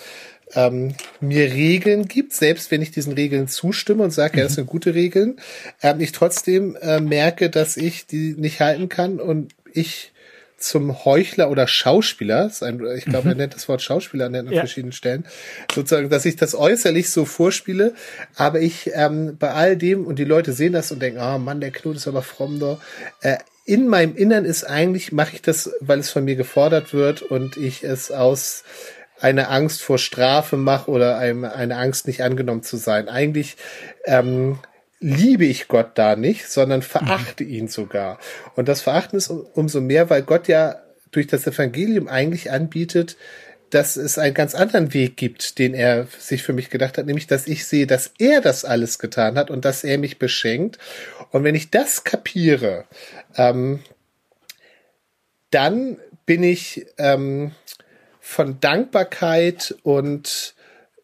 ähm, 0.55 0.95
mir 1.21 1.53
Regeln 1.53 2.09
gibt, 2.09 2.33
selbst 2.33 2.71
wenn 2.71 2.83
ich 2.83 2.91
diesen 2.91 3.13
Regeln 3.13 3.49
zustimme 3.49 4.03
und 4.03 4.11
sage, 4.11 4.39
ja, 4.39 4.45
das 4.45 4.53
mhm. 4.53 4.57
sind 4.57 4.67
gute 4.67 4.95
Regeln, 4.95 5.37
ähm, 5.83 6.01
ich 6.01 6.13
trotzdem 6.13 6.77
äh, 6.81 7.01
merke, 7.01 7.51
dass 7.51 7.77
ich 7.77 8.07
die 8.07 8.35
nicht 8.37 8.61
halten 8.61 8.89
kann 8.89 9.21
und 9.21 9.55
ich 9.73 10.13
zum 10.61 11.07
Heuchler 11.07 11.51
oder 11.51 11.67
Schauspieler, 11.67 12.51
ein, 12.61 12.87
ich 12.97 13.07
glaube, 13.07 13.25
mhm. 13.25 13.31
er 13.31 13.35
nennt 13.37 13.55
das 13.55 13.67
Wort 13.69 13.81
Schauspieler 13.81 14.27
an, 14.27 14.35
an 14.35 14.53
ja. 14.53 14.61
verschiedenen 14.61 14.93
Stellen, 14.93 15.25
sozusagen, 15.75 16.11
dass 16.11 16.27
ich 16.27 16.37
das 16.37 16.55
äußerlich 16.55 17.11
so 17.11 17.25
vorspiele, 17.25 17.95
aber 18.37 18.61
ich 18.61 18.91
ähm, 18.95 19.37
bei 19.39 19.53
all 19.53 19.77
dem, 19.77 20.07
und 20.07 20.19
die 20.19 20.25
Leute 20.25 20.53
sehen 20.53 20.75
das 20.75 20.93
und 20.93 21.01
denken, 21.01 21.19
ah 21.19 21.37
oh 21.37 21.39
Mann, 21.39 21.61
der 21.61 21.71
Knut 21.71 21.97
ist 21.97 22.07
aber 22.07 22.23
fromm 22.23 22.61
da, 22.61 22.79
äh, 23.23 23.39
in 23.65 23.89
meinem 23.89 24.17
Innern 24.17 24.45
ist 24.45 24.65
eigentlich, 24.65 25.13
mache 25.13 25.37
ich 25.37 25.43
das, 25.43 25.71
weil 25.81 26.01
es 26.01 26.11
von 26.11 26.25
mir 26.25 26.37
gefordert 26.37 26.93
wird 26.93 27.23
und 27.23 27.57
ich 27.57 27.85
es 27.85 28.11
aus 28.11 28.65
eine 29.21 29.49
Angst 29.49 29.83
vor 29.83 29.99
Strafe 29.99 30.57
mache 30.57 30.91
oder 30.91 31.19
eine, 31.19 31.55
eine 31.55 31.77
Angst, 31.77 32.07
nicht 32.07 32.23
angenommen 32.23 32.63
zu 32.63 32.77
sein. 32.77 33.09
Eigentlich 33.09 33.57
ähm, 34.05 34.59
liebe 35.01 35.45
ich 35.45 35.69
Gott 35.69 35.93
da 35.95 36.17
nicht, 36.17 36.49
sondern 36.49 36.83
verachte 36.83 37.45
mhm. 37.45 37.51
ihn 37.51 37.69
sogar. 37.69 38.19
Und 38.55 38.69
das 38.69 38.83
Verachten 38.83 39.17
ist 39.17 39.29
um, 39.29 39.47
umso 39.55 39.81
mehr, 39.81 40.11
weil 40.11 40.23
Gott 40.23 40.49
ja 40.49 40.77
durch 41.11 41.27
das 41.27 41.47
Evangelium 41.47 42.09
eigentlich 42.09 42.51
anbietet, 42.51 43.17
dass 43.71 43.97
es 43.97 44.19
einen 44.19 44.35
ganz 44.35 44.55
anderen 44.55 44.93
Weg 44.95 45.17
gibt, 45.17 45.59
den 45.59 45.75
er 45.75 46.07
sich 46.19 46.43
für 46.43 46.53
mich 46.53 46.71
gedacht 46.71 46.99
hat, 46.99 47.07
nämlich 47.07 47.29
dass 47.29 47.47
ich 47.47 47.67
sehe, 47.67 47.87
dass 47.87 48.13
er 48.19 48.41
das 48.41 48.65
alles 48.65 48.99
getan 48.99 49.37
hat 49.37 49.51
und 49.51 49.65
dass 49.65 49.85
er 49.85 49.97
mich 49.99 50.19
beschenkt. 50.19 50.79
Und 51.31 51.45
wenn 51.45 51.55
ich 51.55 51.71
das 51.71 52.05
kapiere, 52.05 52.85
ähm, 53.37 53.81
dann 55.51 55.99
bin 56.27 56.43
ich 56.43 56.87
ähm, 56.99 57.53
von 58.31 58.61
Dankbarkeit 58.61 59.75
und 59.83 60.55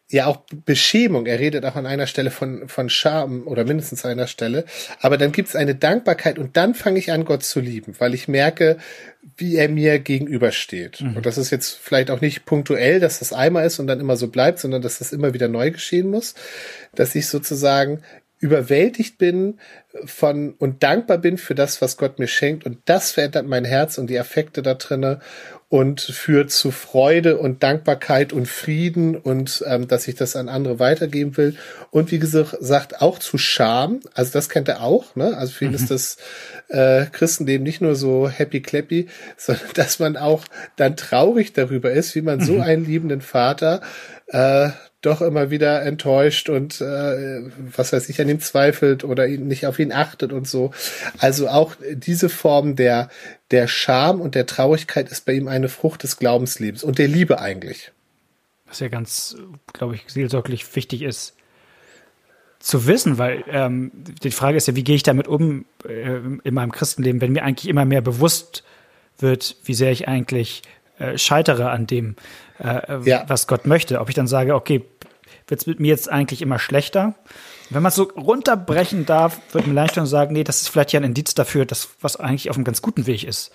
ja 0.09 0.27
auch 0.27 0.37
Beschämung. 0.65 1.25
Er 1.25 1.39
redet 1.39 1.65
auch 1.65 1.75
an 1.75 1.85
einer 1.85 2.07
Stelle 2.07 2.31
von, 2.31 2.69
von 2.69 2.89
Scham 2.89 3.45
oder 3.45 3.65
mindestens 3.65 4.05
einer 4.05 4.27
Stelle. 4.27 4.63
Aber 5.01 5.17
dann 5.17 5.33
gibt 5.33 5.49
es 5.49 5.55
eine 5.57 5.75
Dankbarkeit 5.75 6.39
und 6.39 6.55
dann 6.55 6.73
fange 6.73 6.99
ich 6.99 7.11
an, 7.11 7.25
Gott 7.25 7.43
zu 7.43 7.59
lieben, 7.59 7.95
weil 7.99 8.13
ich 8.13 8.29
merke, 8.29 8.77
wie 9.35 9.57
er 9.57 9.67
mir 9.67 9.99
gegenübersteht. 9.99 11.01
Mhm. 11.01 11.17
Und 11.17 11.25
das 11.25 11.37
ist 11.37 11.51
jetzt 11.51 11.77
vielleicht 11.77 12.11
auch 12.11 12.21
nicht 12.21 12.45
punktuell, 12.45 13.01
dass 13.01 13.19
das 13.19 13.33
einmal 13.33 13.65
ist 13.65 13.79
und 13.79 13.87
dann 13.87 13.99
immer 13.99 14.15
so 14.15 14.29
bleibt, 14.29 14.59
sondern 14.59 14.81
dass 14.81 14.99
das 14.99 15.11
immer 15.11 15.33
wieder 15.33 15.49
neu 15.49 15.71
geschehen 15.71 16.09
muss. 16.09 16.33
Dass 16.95 17.13
ich 17.13 17.27
sozusagen 17.27 18.03
überwältigt 18.39 19.17
bin 19.17 19.59
von 20.05 20.53
und 20.59 20.83
dankbar 20.83 21.17
bin 21.17 21.37
für 21.37 21.55
das, 21.55 21.81
was 21.81 21.97
Gott 21.97 22.19
mir 22.19 22.27
schenkt 22.27 22.65
und 22.65 22.77
das 22.85 23.11
verändert 23.11 23.47
mein 23.47 23.65
Herz 23.65 23.97
und 23.97 24.09
die 24.09 24.19
Affekte 24.19 24.61
da 24.61 24.75
drinne 24.75 25.19
und 25.69 25.99
führt 25.99 26.49
zu 26.49 26.71
Freude 26.71 27.37
und 27.37 27.61
Dankbarkeit 27.61 28.31
und 28.31 28.47
Frieden 28.47 29.17
und 29.17 29.63
ähm, 29.67 29.87
dass 29.87 30.07
ich 30.07 30.15
das 30.15 30.37
an 30.37 30.47
andere 30.47 30.79
weitergeben 30.79 31.35
will. 31.35 31.55
Und 31.91 32.11
wie 32.11 32.19
gesagt, 32.19 33.01
auch 33.01 33.19
zu 33.19 33.37
Scham. 33.37 33.99
Also 34.13 34.31
das 34.31 34.47
kennt 34.47 34.69
er 34.69 34.81
auch. 34.81 35.15
Ne? 35.17 35.35
Also 35.37 35.51
für 35.51 35.65
ihn 35.65 35.71
mhm. 35.71 35.75
ist 35.75 35.91
das 35.91 36.17
äh, 36.69 37.05
Christenleben 37.07 37.63
nicht 37.63 37.81
nur 37.81 37.95
so 37.95 38.29
happy 38.29 38.61
clappy, 38.61 39.07
sondern 39.37 39.67
dass 39.73 39.99
man 39.99 40.15
auch 40.15 40.45
dann 40.77 40.95
traurig 40.95 41.51
darüber 41.51 41.91
ist, 41.91 42.15
wie 42.15 42.21
man 42.21 42.39
mhm. 42.39 42.43
so 42.43 42.59
einen 42.59 42.85
liebenden 42.85 43.21
Vater 43.21 43.81
äh, 44.27 44.69
doch 45.07 45.21
immer 45.21 45.49
wieder 45.49 45.81
enttäuscht 45.81 46.49
und 46.49 46.81
äh, 46.81 47.41
was 47.75 47.93
weiß 47.93 48.09
ich 48.09 48.21
an 48.21 48.29
ihm 48.29 48.39
zweifelt 48.39 49.03
oder 49.03 49.27
ihn 49.27 49.47
nicht 49.47 49.65
auf 49.65 49.79
ihn 49.79 49.91
achtet 49.91 50.33
und 50.33 50.47
so. 50.47 50.71
Also 51.17 51.47
auch 51.47 51.75
diese 51.91 52.29
Form 52.29 52.75
der 52.75 53.09
der 53.51 53.67
Scham 53.67 54.21
und 54.21 54.35
der 54.35 54.45
Traurigkeit 54.45 55.09
ist 55.09 55.25
bei 55.25 55.33
ihm 55.33 55.47
eine 55.47 55.69
Frucht 55.69 56.03
des 56.03 56.17
Glaubenslebens 56.17 56.83
und 56.83 56.99
der 56.99 57.07
Liebe 57.07 57.39
eigentlich. 57.39 57.91
Was 58.67 58.81
ja 58.81 58.89
ganz, 58.89 59.37
glaube 59.71 59.95
ich, 59.95 60.03
seelsorglich 60.07 60.75
wichtig 60.75 61.01
ist 61.01 61.33
zu 62.59 62.87
wissen, 62.87 63.17
weil 63.17 63.43
ähm, 63.49 63.91
die 63.95 64.31
Frage 64.31 64.57
ist 64.57 64.67
ja, 64.67 64.75
wie 64.75 64.83
gehe 64.83 64.95
ich 64.95 65.03
damit 65.03 65.27
um 65.27 65.65
äh, 65.87 66.17
in 66.43 66.53
meinem 66.53 66.71
Christenleben, 66.71 67.21
wenn 67.21 67.31
mir 67.31 67.43
eigentlich 67.43 67.69
immer 67.69 67.85
mehr 67.85 68.01
bewusst 68.01 68.63
wird, 69.19 69.55
wie 69.63 69.73
sehr 69.73 69.91
ich 69.91 70.07
eigentlich 70.07 70.63
äh, 70.99 71.17
scheitere 71.17 71.69
an 71.69 71.87
dem, 71.87 72.15
äh, 72.59 72.99
ja. 73.03 73.25
was 73.27 73.47
Gott 73.47 73.67
möchte. 73.67 73.99
Ob 73.99 74.09
ich 74.09 74.15
dann 74.15 74.27
sage, 74.27 74.55
okay, 74.55 74.83
wird 75.47 75.61
es 75.61 75.67
mit 75.67 75.79
mir 75.79 75.87
jetzt 75.87 76.09
eigentlich 76.09 76.41
immer 76.41 76.59
schlechter? 76.59 77.15
Wenn 77.69 77.81
man 77.81 77.89
es 77.89 77.95
so 77.95 78.03
runterbrechen 78.03 79.05
darf, 79.05 79.39
würde 79.51 79.67
man 79.67 79.75
leicht 79.75 79.95
schon 79.95 80.05
sagen, 80.05 80.33
nee, 80.33 80.43
das 80.43 80.61
ist 80.61 80.69
vielleicht 80.69 80.93
ja 80.93 80.99
ein 80.99 81.03
Indiz 81.03 81.33
dafür, 81.33 81.65
dass 81.65 81.89
was 82.01 82.17
eigentlich 82.17 82.49
auf 82.49 82.55
einem 82.55 82.65
ganz 82.65 82.81
guten 82.81 83.07
Weg 83.07 83.23
ist. 83.23 83.51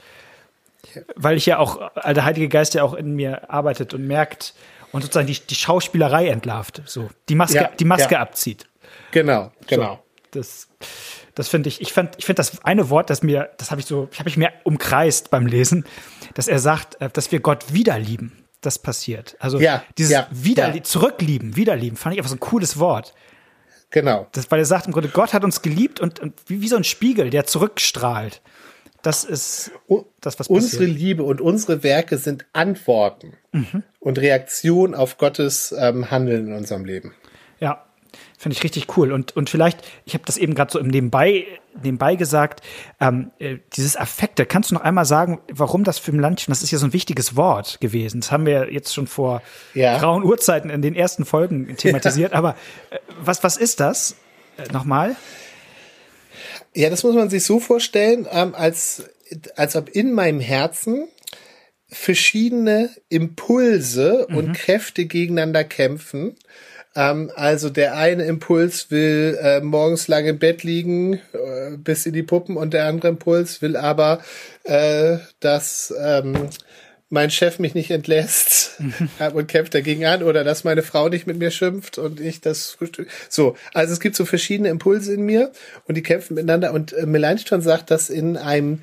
Weil 1.15 1.37
ich 1.37 1.47
ja 1.47 1.59
auch, 1.59 1.91
äh, 2.03 2.13
der 2.13 2.25
Heilige 2.25 2.49
Geist 2.49 2.75
ja 2.75 2.83
auch 2.83 2.95
in 2.95 3.15
mir 3.15 3.51
arbeitet 3.51 3.95
und 3.95 4.07
merkt 4.07 4.55
und 4.91 5.03
sozusagen 5.03 5.27
die, 5.27 5.39
die 5.39 5.55
Schauspielerei 5.55 6.29
entlarvt, 6.29 6.83
so 6.85 7.09
die 7.29 7.35
Maske, 7.35 7.57
ja, 7.57 7.71
die 7.79 7.85
Maske 7.85 8.15
ja. 8.15 8.21
abzieht. 8.21 8.67
Genau, 9.11 9.53
genau. 9.67 9.95
So, 9.95 9.99
das, 10.33 10.69
das 11.35 11.49
finde 11.49 11.69
ich, 11.69 11.81
ich 11.81 11.93
finde 11.93 12.13
ich 12.19 12.27
finde 12.27 12.41
das 12.41 12.63
eine 12.65 12.91
Wort, 12.91 13.09
das 13.09 13.23
mir, 13.23 13.51
das 13.57 13.71
habe 13.71 13.81
ich 13.81 13.87
so, 13.87 14.09
habe 14.19 14.29
ich 14.29 14.37
mir 14.37 14.53
umkreist 14.65 15.31
beim 15.31 15.47
Lesen, 15.47 15.85
dass 16.35 16.49
er 16.49 16.59
sagt, 16.59 17.01
äh, 17.01 17.09
dass 17.11 17.33
wir 17.33 17.41
Gott 17.41 17.73
wieder 17.73 17.99
lieben. 17.99 18.42
Das 18.63 18.79
passiert. 18.79 19.37
Also 19.39 19.61
ja, 19.61 19.83
dieses 19.99 20.13
ja, 20.13 20.29
wieder 20.31 20.75
ja. 20.75 20.83
zurücklieben, 20.83 21.57
wiederlieben, 21.57 21.97
fand 21.97 22.15
ich 22.15 22.21
einfach 22.21 22.31
so 22.31 22.37
ein 22.37 22.41
cooles 22.41 22.79
Wort. 22.79 23.13
Genau. 23.91 24.27
Das, 24.33 24.51
weil 24.51 24.59
er 24.61 24.65
sagt 24.65 24.87
im 24.87 24.93
Grunde, 24.93 25.11
Gott 25.11 25.35
hat 25.35 25.45
uns 25.45 25.63
geliebt 25.63 26.01
und, 26.01 26.21
und 26.21 26.35
wie, 26.47 26.63
wie 26.63 26.69
so 26.69 26.77
ein 26.77 26.85
Spiegel, 26.85 27.29
der 27.29 27.45
zurückstrahlt. 27.45 28.41
Das 29.03 29.25
ist 29.25 29.73
das, 30.21 30.39
was 30.39 30.49
passiert. 30.49 30.51
Unsere 30.51 30.85
Liebe 30.85 31.25
und 31.25 31.41
unsere 31.41 31.83
Werke 31.83 32.19
sind 32.19 32.47
Antworten 32.53 33.35
mhm. 33.51 33.83
und 34.01 34.19
Reaktion 34.19 34.95
auf 34.95 35.19
Gottes 35.19 35.75
ähm, 35.77 36.11
Handeln 36.11 36.47
in 36.47 36.53
unserem 36.55 36.85
Leben. 36.85 37.15
Finde 38.39 38.57
ich 38.57 38.65
richtig 38.65 38.97
cool. 38.97 39.13
Und, 39.13 39.37
und 39.37 39.51
vielleicht, 39.51 39.81
ich 40.05 40.15
habe 40.15 40.25
das 40.27 40.37
eben 40.37 40.55
gerade 40.55 40.73
so 40.73 40.79
im 40.79 40.89
Nebenbei, 40.89 41.47
nebenbei 41.83 42.17
gesagt, 42.17 42.61
ähm, 43.01 43.31
äh, 43.39 43.59
dieses 43.75 43.97
Affekte, 43.97 44.47
kannst 44.47 44.71
du 44.71 44.75
noch 44.75 44.83
einmal 44.83 45.05
sagen, 45.05 45.41
warum 45.51 45.85
das 45.85 45.99
für 45.99 46.13
ein 46.13 46.19
Landchen, 46.19 46.51
das 46.53 46.63
ist 46.63 46.71
ja 46.71 46.79
so 46.79 46.87
ein 46.87 46.93
wichtiges 46.93 47.37
Wort 47.37 47.81
gewesen. 47.81 48.21
Das 48.21 48.33
haben 48.33 48.47
wir 48.47 48.73
jetzt 48.73 48.95
schon 48.95 49.07
vor 49.07 49.43
ja. 49.75 49.99
grauen 49.99 50.25
Uhrzeiten 50.25 50.71
in 50.71 50.83
den 50.83 50.95
ersten 50.95 51.25
Folgen 51.25 51.77
thematisiert. 51.77 52.33
Ja. 52.33 52.39
Aber 52.39 52.57
äh, 52.91 52.99
was, 53.21 53.43
was 53.45 53.57
ist 53.57 53.81
das? 53.81 54.17
Äh, 54.57 54.73
nochmal? 54.73 55.17
Ja, 56.75 56.91
das 56.91 57.05
muss 57.05 57.15
man 57.15 57.31
sich 57.31 57.45
so 57.45 57.61
vorstellen, 57.61 58.27
ähm, 58.31 58.55
als, 58.55 59.05
als 59.57 59.77
ob 59.77 59.89
in 59.91 60.13
meinem 60.13 60.41
Herzen 60.41 61.09
verschiedene 61.89 62.91
Impulse 63.11 64.27
mhm. 64.29 64.37
und 64.37 64.53
Kräfte 64.55 65.05
gegeneinander 65.05 65.63
kämpfen 65.63 66.37
ähm, 66.95 67.31
also 67.35 67.71
der 67.71 67.97
eine 67.97 68.25
Impuls 68.25 68.91
will 68.91 69.39
äh, 69.41 69.61
morgens 69.61 70.09
lange 70.09 70.31
im 70.31 70.39
Bett 70.39 70.63
liegen, 70.63 71.15
äh, 71.33 71.77
bis 71.77 72.07
in 72.07 72.13
die 72.13 72.23
Puppen, 72.23 72.57
und 72.57 72.75
der 72.75 72.87
andere 72.87 73.09
Impuls 73.09 73.63
will 73.63 73.77
aber, 73.77 74.21
äh, 74.65 75.19
dass 75.41 75.93
ähm, 75.99 76.51
mein 77.13 77.31
Chef 77.31 77.59
mich 77.59 77.75
nicht 77.75 77.91
entlässt 77.91 78.81
und 79.35 79.47
kämpft 79.47 79.75
dagegen 79.75 80.07
an 80.07 80.23
oder 80.23 80.45
dass 80.45 80.65
meine 80.65 80.83
Frau 80.83 81.11
nicht 81.11 81.27
mit 81.27 81.39
mir 81.39 81.51
schimpft 81.51 81.99
und 81.99 82.21
ich 82.21 82.41
das 82.41 82.71
Frühstück. 82.71 83.09
So, 83.29 83.55
also 83.75 83.93
es 83.93 84.01
gibt 84.01 84.17
so 84.17 84.25
verschiedene 84.25 84.71
Impulse 84.71 85.13
in 85.13 85.21
mir 85.21 85.53
und 85.87 85.97
die 85.97 86.03
kämpfen 86.03 86.35
miteinander 86.35 86.73
und 86.73 86.95
äh, 86.95 87.05
Melanchthon 87.05 87.61
sagt, 87.61 87.91
dass 87.91 88.09
in 88.09 88.39
einem 88.39 88.81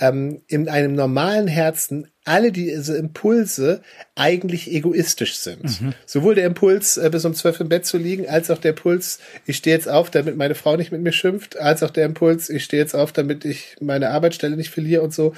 ähm, 0.00 0.42
in 0.46 0.68
einem 0.68 0.94
normalen 0.94 1.48
Herzen 1.48 2.08
alle 2.28 2.52
diese 2.52 2.96
Impulse 2.96 3.80
eigentlich 4.14 4.70
egoistisch 4.70 5.36
sind. 5.38 5.80
Mhm. 5.80 5.94
Sowohl 6.04 6.34
der 6.34 6.44
Impuls, 6.44 6.98
äh, 6.98 7.08
bis 7.10 7.24
um 7.24 7.32
zwölf 7.32 7.58
im 7.58 7.70
Bett 7.70 7.86
zu 7.86 7.96
liegen, 7.96 8.28
als 8.28 8.50
auch 8.50 8.58
der 8.58 8.72
Impuls, 8.72 9.18
ich 9.46 9.56
stehe 9.56 9.74
jetzt 9.74 9.88
auf, 9.88 10.10
damit 10.10 10.36
meine 10.36 10.54
Frau 10.54 10.76
nicht 10.76 10.92
mit 10.92 11.00
mir 11.00 11.12
schimpft, 11.12 11.58
als 11.58 11.82
auch 11.82 11.90
der 11.90 12.04
Impuls, 12.04 12.50
ich 12.50 12.64
stehe 12.64 12.82
jetzt 12.82 12.94
auf, 12.94 13.12
damit 13.12 13.46
ich 13.46 13.76
meine 13.80 14.10
Arbeitsstelle 14.10 14.56
nicht 14.56 14.70
verliere 14.70 15.02
und 15.02 15.14
so, 15.14 15.32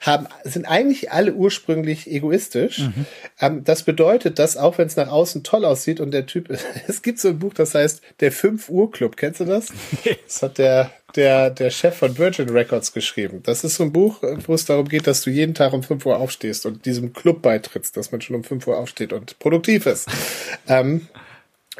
haben, 0.00 0.26
sind 0.44 0.66
eigentlich 0.66 1.10
alle 1.10 1.32
ursprünglich 1.32 2.10
egoistisch. 2.10 2.80
Mhm. 2.80 3.06
Ähm, 3.40 3.64
das 3.64 3.84
bedeutet, 3.84 4.38
dass 4.38 4.58
auch 4.58 4.76
wenn 4.76 4.86
es 4.86 4.96
nach 4.96 5.08
außen 5.08 5.44
toll 5.44 5.64
aussieht 5.64 5.98
und 5.98 6.10
der 6.10 6.26
Typ, 6.26 6.54
es 6.86 7.00
gibt 7.00 7.20
so 7.20 7.28
ein 7.28 7.38
Buch, 7.38 7.54
das 7.54 7.74
heißt 7.74 8.02
der 8.20 8.30
5 8.30 8.68
Uhr 8.68 8.90
Club, 8.90 9.16
kennst 9.16 9.40
du 9.40 9.44
das? 9.46 9.68
Das 10.26 10.42
hat 10.42 10.58
der 10.58 10.90
der, 11.16 11.50
der 11.50 11.70
Chef 11.70 11.96
von 11.96 12.18
Virgin 12.18 12.48
Records 12.48 12.92
geschrieben. 12.92 13.42
Das 13.44 13.64
ist 13.64 13.76
so 13.76 13.84
ein 13.84 13.92
Buch, 13.92 14.22
wo 14.46 14.54
es 14.54 14.64
darum 14.64 14.88
geht, 14.88 15.06
dass 15.06 15.22
du 15.22 15.30
jeden 15.30 15.54
Tag 15.54 15.72
um 15.72 15.82
5 15.82 16.04
Uhr 16.06 16.18
aufstehst 16.18 16.66
und 16.66 16.84
diesem 16.86 17.12
Club 17.12 17.42
beitrittst, 17.42 17.96
dass 17.96 18.12
man 18.12 18.20
schon 18.20 18.36
um 18.36 18.44
5 18.44 18.66
Uhr 18.66 18.78
aufsteht 18.78 19.12
und 19.12 19.38
produktiv 19.38 19.86
ist. 19.86 20.08
ähm, 20.68 21.08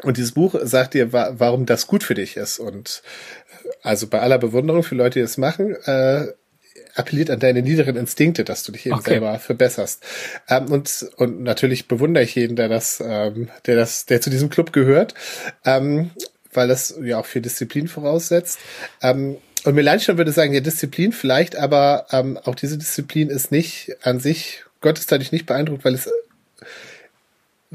und 0.03 0.17
dieses 0.17 0.33
Buch 0.33 0.55
sagt 0.61 0.93
dir, 0.93 1.13
wa 1.13 1.33
warum 1.37 1.65
das 1.65 1.87
gut 1.87 2.03
für 2.03 2.15
dich 2.15 2.37
ist. 2.37 2.59
Und 2.59 3.01
äh, 3.63 3.69
also 3.81 4.07
bei 4.07 4.19
aller 4.19 4.37
Bewunderung 4.37 4.83
für 4.83 4.95
Leute, 4.95 5.19
die 5.19 5.23
das 5.23 5.37
machen, 5.37 5.75
äh, 5.85 6.27
appelliert 6.95 7.29
an 7.29 7.39
deine 7.39 7.61
niederen 7.61 7.95
Instinkte, 7.97 8.43
dass 8.43 8.63
du 8.63 8.71
dich 8.71 8.85
eben 8.85 8.95
okay. 8.95 9.11
selber 9.11 9.37
verbesserst. 9.39 10.03
Ähm, 10.49 10.71
und, 10.71 11.09
und 11.17 11.43
natürlich 11.43 11.87
bewundere 11.87 12.23
ich 12.23 12.35
jeden, 12.35 12.55
der 12.55 12.69
das, 12.69 13.01
ähm, 13.05 13.49
der 13.65 13.75
das, 13.75 14.05
der 14.05 14.21
zu 14.21 14.29
diesem 14.29 14.49
Club 14.49 14.73
gehört. 14.73 15.13
Ähm, 15.65 16.11
weil 16.55 16.67
das 16.67 16.95
ja 17.01 17.17
auch 17.17 17.25
viel 17.25 17.41
Disziplin 17.41 17.87
voraussetzt. 17.87 18.59
Ähm, 19.01 19.37
und 19.63 19.75
Melanchthon 19.75 20.17
würde 20.17 20.31
sagen, 20.31 20.53
ja, 20.53 20.59
Disziplin 20.59 21.11
vielleicht, 21.11 21.55
aber 21.55 22.05
ähm, 22.11 22.37
auch 22.43 22.55
diese 22.55 22.77
Disziplin 22.77 23.29
ist 23.29 23.51
nicht 23.51 23.95
an 24.03 24.19
sich, 24.19 24.63
Gott 24.81 24.99
ist 24.99 25.11
dadurch 25.11 25.31
nicht 25.31 25.47
beeindruckt, 25.47 25.83
weil 25.83 25.95
es 25.95 26.09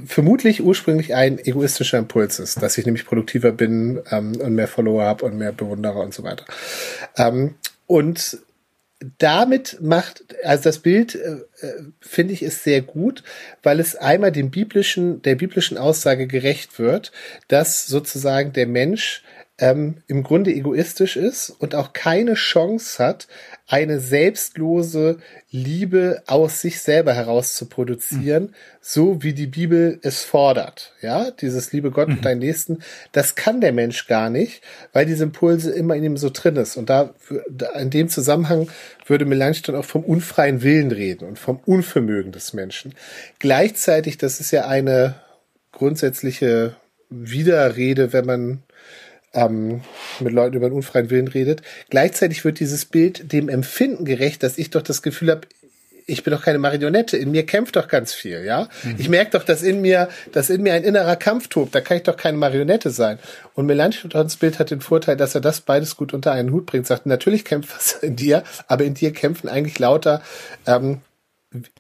vermutlich 0.07 0.63
ursprünglich 0.63 1.15
ein 1.15 1.39
egoistischer 1.39 1.99
Impuls 1.99 2.39
ist, 2.39 2.63
dass 2.63 2.79
ich 2.79 2.87
nämlich 2.87 3.07
produktiver 3.07 3.53
bin 3.53 4.01
ähm, 4.11 4.37
und 4.41 4.55
mehr 4.55 4.69
Follower 4.69 5.03
habe 5.03 5.25
und 5.25 5.37
mehr 5.37 5.53
Bewunderer 5.53 6.01
und 6.01 6.15
so 6.15 6.23
weiter. 6.23 6.45
Ähm, 7.17 7.55
und 7.87 8.39
damit 9.19 9.79
macht, 9.81 10.25
also 10.45 10.65
das 10.65 10.79
Bild, 10.79 11.15
äh, 11.15 11.67
äh, 11.67 11.83
finde 12.01 12.35
ich, 12.35 12.43
ist 12.43 12.65
sehr 12.65 12.83
gut, 12.83 13.23
weil 13.63 13.81
es 13.81 13.97
einmal 13.97 14.31
dem 14.31 14.51
biblischen, 14.51 15.23
der 15.23 15.37
biblischen 15.37 15.79
Aussage 15.79 16.27
gerecht 16.27 16.79
wird, 16.79 17.11
dass 17.49 17.87
sozusagen 17.87 18.53
der 18.53 18.67
Mensch 18.67 19.23
ähm, 19.61 19.99
im 20.07 20.23
Grunde 20.23 20.53
egoistisch 20.53 21.17
ist 21.17 21.51
und 21.51 21.75
auch 21.75 21.93
keine 21.93 22.35
Chance 22.35 23.05
hat, 23.05 23.29
eine 23.69 24.01
selbstlose 24.01 25.19
Liebe 25.51 26.23
aus 26.27 26.63
sich 26.63 26.81
selber 26.81 27.13
heraus 27.13 27.55
zu 27.55 27.67
produzieren, 27.67 28.45
mhm. 28.45 28.55
so 28.81 29.23
wie 29.23 29.35
die 29.35 29.47
Bibel 29.47 30.01
es 30.03 30.25
fordert. 30.25 30.95
Ja, 31.03 31.31
dieses 31.31 31.73
Liebe 31.73 31.91
Gott 31.91 32.09
mhm. 32.09 32.17
und 32.17 32.25
dein 32.25 32.39
Nächsten, 32.39 32.79
das 33.13 33.35
kann 33.35 33.61
der 33.61 33.73
Mensch 33.73 34.07
gar 34.07 34.31
nicht, 34.31 34.63
weil 34.95 35.05
diese 35.05 35.25
Impulse 35.25 35.71
immer 35.73 35.95
in 35.95 36.05
ihm 36.05 36.17
so 36.17 36.31
drin 36.31 36.57
ist. 36.57 36.79
Und 36.79 36.89
da, 36.89 37.15
in 37.79 37.91
dem 37.91 38.09
Zusammenhang 38.09 38.69
würde 39.07 39.27
Melanchthon 39.27 39.77
auch 39.77 39.85
vom 39.85 40.05
unfreien 40.05 40.63
Willen 40.63 40.91
reden 40.91 41.29
und 41.29 41.39
vom 41.39 41.61
Unvermögen 41.67 42.33
des 42.33 42.55
Menschen. 42.55 42.95
Gleichzeitig, 43.39 44.17
das 44.17 44.41
ist 44.41 44.53
ja 44.53 44.67
eine 44.67 45.17
grundsätzliche 45.73 46.77
Widerrede, 47.11 48.13
wenn 48.13 48.25
man 48.25 48.63
ähm, 49.33 49.83
mit 50.19 50.33
Leuten 50.33 50.57
über 50.57 50.69
den 50.69 50.77
unfreien 50.77 51.11
Willen 51.11 51.29
redet. 51.29 51.63
Gleichzeitig 51.89 52.45
wird 52.45 52.61
dieses 52.61 52.85
Bild 52.85 53.33
dem 53.33 53.49
Empfinden 53.49 54.05
gerecht, 54.05 54.43
dass 54.43 54.59
ich 54.59 54.71
doch 54.71 54.83
das 54.83 55.03
Gefühl 55.03 55.31
habe, 55.31 55.43
ich 56.11 56.25
bin 56.25 56.33
doch 56.33 56.43
keine 56.43 56.59
Marionette, 56.59 57.17
in 57.17 57.31
mir 57.31 57.47
kämpft 57.47 57.77
doch 57.77 57.87
ganz 57.87 58.13
viel, 58.13 58.45
ja. 58.45 58.69
Mhm. 58.83 58.97
Ich 58.99 59.09
merke 59.09 59.33
doch, 59.33 59.45
dass 59.45 59.63
in 59.63 59.81
mir, 59.81 60.09
dass 60.33 60.51
in 60.51 60.63
mir 60.63 60.75
ein 60.75 60.83
innerer 60.83 61.17
Kampf 61.17 61.49
tobt, 61.49 61.75
da 61.75 61.81
kann 61.81 61.99
ich 61.99 62.03
doch 62.03 62.17
keine 62.17 62.37
Marionette 62.37 62.91
sein. 62.91 63.19
Und 63.55 63.67
Melanchthons 63.67 64.37
Bild 64.37 64.59
hat 64.59 64.71
den 64.71 64.81
Vorteil, 64.81 65.17
dass 65.17 65.35
er 65.35 65.41
das 65.41 65.61
beides 65.61 65.97
gut 65.97 66.13
unter 66.13 66.33
einen 66.33 66.51
Hut 66.51 66.67
bringt, 66.67 66.87
sagt, 66.87 67.07
natürlich 67.07 67.45
kämpft 67.45 67.75
was 67.75 67.93
in 68.03 68.17
dir, 68.17 68.43
aber 68.67 68.85
in 68.85 68.95
dir 68.95 69.13
kämpfen 69.13 69.49
eigentlich 69.49 69.79
lauter 69.79 70.23
ähm, 70.67 71.01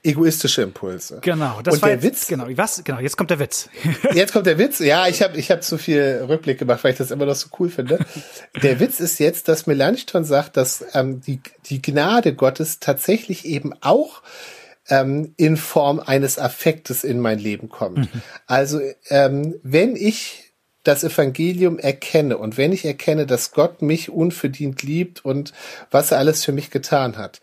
egoistische 0.02 0.62
Impulse. 0.62 1.20
Genau, 1.22 1.62
das 1.62 1.74
und 1.74 1.82
war 1.82 1.90
der 1.90 1.98
jetzt, 1.98 2.04
Witz. 2.04 2.26
Genau, 2.26 2.46
was? 2.56 2.82
Genau, 2.82 2.98
jetzt 2.98 3.16
kommt 3.16 3.30
der 3.30 3.38
Witz. 3.38 3.68
jetzt 4.14 4.32
kommt 4.32 4.46
der 4.46 4.58
Witz. 4.58 4.80
Ja, 4.80 5.06
ich 5.06 5.22
habe 5.22 5.36
ich 5.38 5.50
hab 5.50 5.62
zu 5.62 5.78
viel 5.78 6.24
Rückblick 6.28 6.58
gemacht, 6.58 6.82
weil 6.82 6.92
ich 6.92 6.98
das 6.98 7.10
immer 7.10 7.26
noch 7.26 7.36
so 7.36 7.48
cool 7.58 7.70
finde. 7.70 8.04
Der 8.62 8.80
Witz 8.80 8.98
ist 8.98 9.20
jetzt, 9.20 9.46
dass 9.48 9.66
Melanchthon 9.66 10.24
sagt, 10.24 10.56
dass 10.56 10.84
ähm, 10.94 11.20
die 11.20 11.40
die 11.66 11.80
Gnade 11.80 12.34
Gottes 12.34 12.80
tatsächlich 12.80 13.44
eben 13.44 13.72
auch 13.80 14.22
ähm, 14.88 15.34
in 15.36 15.56
Form 15.56 16.00
eines 16.00 16.38
Affektes 16.38 17.04
in 17.04 17.20
mein 17.20 17.38
Leben 17.38 17.68
kommt. 17.68 17.98
Mhm. 17.98 18.22
Also 18.46 18.80
ähm, 19.08 19.54
wenn 19.62 19.94
ich 19.94 20.50
das 20.82 21.04
Evangelium 21.04 21.78
erkenne 21.78 22.38
und 22.38 22.56
wenn 22.56 22.72
ich 22.72 22.84
erkenne, 22.84 23.26
dass 23.26 23.52
Gott 23.52 23.82
mich 23.82 24.10
unverdient 24.10 24.82
liebt 24.82 25.24
und 25.24 25.52
was 25.90 26.10
er 26.10 26.18
alles 26.18 26.44
für 26.44 26.52
mich 26.52 26.70
getan 26.70 27.18
hat, 27.18 27.40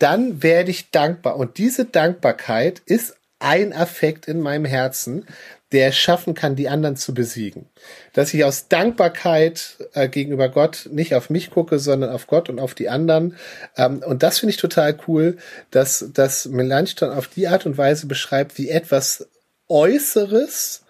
dann 0.00 0.42
werde 0.42 0.70
ich 0.70 0.90
dankbar. 0.90 1.36
Und 1.36 1.58
diese 1.58 1.84
Dankbarkeit 1.84 2.82
ist 2.86 3.16
ein 3.38 3.72
Affekt 3.72 4.26
in 4.26 4.40
meinem 4.40 4.64
Herzen, 4.64 5.26
der 5.72 5.92
schaffen 5.92 6.34
kann, 6.34 6.56
die 6.56 6.68
anderen 6.68 6.96
zu 6.96 7.14
besiegen. 7.14 7.66
Dass 8.12 8.34
ich 8.34 8.44
aus 8.44 8.68
Dankbarkeit 8.68 9.76
äh, 9.94 10.08
gegenüber 10.08 10.48
Gott 10.48 10.88
nicht 10.90 11.14
auf 11.14 11.30
mich 11.30 11.50
gucke, 11.50 11.78
sondern 11.78 12.10
auf 12.10 12.26
Gott 12.26 12.48
und 12.48 12.58
auf 12.58 12.74
die 12.74 12.88
anderen. 12.88 13.36
Ähm, 13.76 14.02
und 14.04 14.22
das 14.22 14.40
finde 14.40 14.50
ich 14.50 14.60
total 14.60 14.98
cool, 15.06 15.36
dass, 15.70 16.10
dass 16.12 16.46
Melanchthon 16.46 17.10
auf 17.10 17.28
die 17.28 17.46
Art 17.46 17.66
und 17.66 17.78
Weise 17.78 18.06
beschreibt, 18.06 18.58
wie 18.58 18.68
etwas 18.68 19.28
Äußeres 19.68 20.82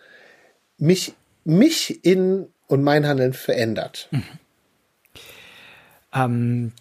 mich, 0.78 1.12
mich 1.44 2.04
in 2.04 2.46
und 2.66 2.82
mein 2.82 3.06
Handeln 3.06 3.34
verändert. 3.34 4.08
Mhm. 4.10 4.22
Ähm, 6.14 6.72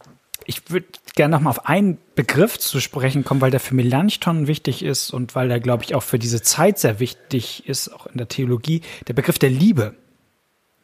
ich 0.49 0.71
würde 0.71 0.87
gerne 1.15 1.35
noch 1.35 1.41
mal 1.41 1.51
auf 1.51 1.67
einen 1.67 1.99
Begriff 2.15 2.57
zu 2.57 2.79
sprechen 2.79 3.23
kommen, 3.23 3.39
weil 3.39 3.51
der 3.51 3.59
für 3.59 3.75
Melanchthon 3.75 4.47
wichtig 4.47 4.83
ist 4.83 5.11
und 5.11 5.35
weil 5.35 5.47
der, 5.47 5.59
glaube 5.59 5.83
ich, 5.83 5.93
auch 5.93 6.01
für 6.01 6.17
diese 6.17 6.41
Zeit 6.41 6.79
sehr 6.79 6.99
wichtig 6.99 7.69
ist, 7.69 7.89
auch 7.89 8.07
in 8.07 8.17
der 8.17 8.27
Theologie. 8.27 8.81
Der 9.07 9.13
Begriff 9.13 9.37
der 9.37 9.51
Liebe. 9.51 9.93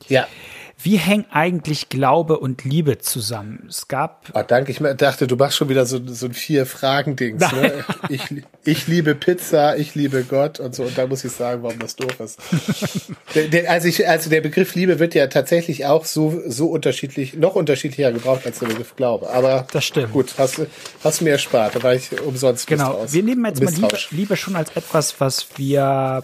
Ja. 0.07 0.27
Wie 0.77 0.97
hängen 0.97 1.25
eigentlich 1.31 1.89
Glaube 1.89 2.37
und 2.37 2.63
Liebe 2.63 2.97
zusammen? 2.97 3.65
Es 3.69 3.87
gab. 3.87 4.29
Oh, 4.33 4.43
danke, 4.45 4.71
ich 4.71 4.79
dachte, 4.97 5.25
du 5.25 5.35
machst 5.35 5.57
schon 5.57 5.69
wieder 5.69 5.85
so, 5.85 5.99
so 6.05 6.27
ein 6.27 6.33
Vier-Fragen-Dings. 6.33 7.51
Ne? 7.53 7.85
Ich, 8.09 8.21
ich 8.63 8.87
liebe 8.87 9.15
Pizza, 9.15 9.77
ich 9.77 9.95
liebe 9.95 10.23
Gott 10.23 10.59
und 10.59 10.75
so. 10.75 10.83
Und 10.83 10.97
da 10.97 11.07
muss 11.07 11.23
ich 11.23 11.31
sagen, 11.31 11.63
warum 11.63 11.79
das 11.79 11.95
doof 11.95 12.19
ist. 12.19 12.39
der, 13.35 13.47
der, 13.47 13.71
also, 13.71 13.87
ich, 13.87 14.07
also 14.07 14.29
der 14.29 14.41
Begriff 14.41 14.75
Liebe 14.75 14.99
wird 14.99 15.15
ja 15.15 15.27
tatsächlich 15.27 15.85
auch 15.85 16.05
so, 16.05 16.41
so 16.45 16.67
unterschiedlich, 16.67 17.33
noch 17.33 17.55
unterschiedlicher 17.55 18.11
gebraucht 18.11 18.45
als 18.45 18.59
der 18.59 18.67
Begriff 18.67 18.95
Glaube. 18.95 19.29
Aber 19.29 19.65
das 19.71 19.85
stimmt. 19.85 20.11
Gut, 20.11 20.35
hast, 20.37 20.61
hast 21.03 21.21
du 21.21 21.23
mir 21.23 21.31
erspart. 21.31 21.75
Da 21.75 21.83
war 21.83 21.95
ich 21.95 22.19
umsonst 22.21 22.67
Genau, 22.67 23.05
wir 23.07 23.23
nehmen 23.23 23.45
jetzt 23.45 23.63
mal 23.63 23.73
Liebe, 23.73 23.97
Liebe 24.11 24.35
schon 24.35 24.55
als 24.55 24.75
etwas, 24.75 25.19
was 25.19 25.47
wir 25.57 26.23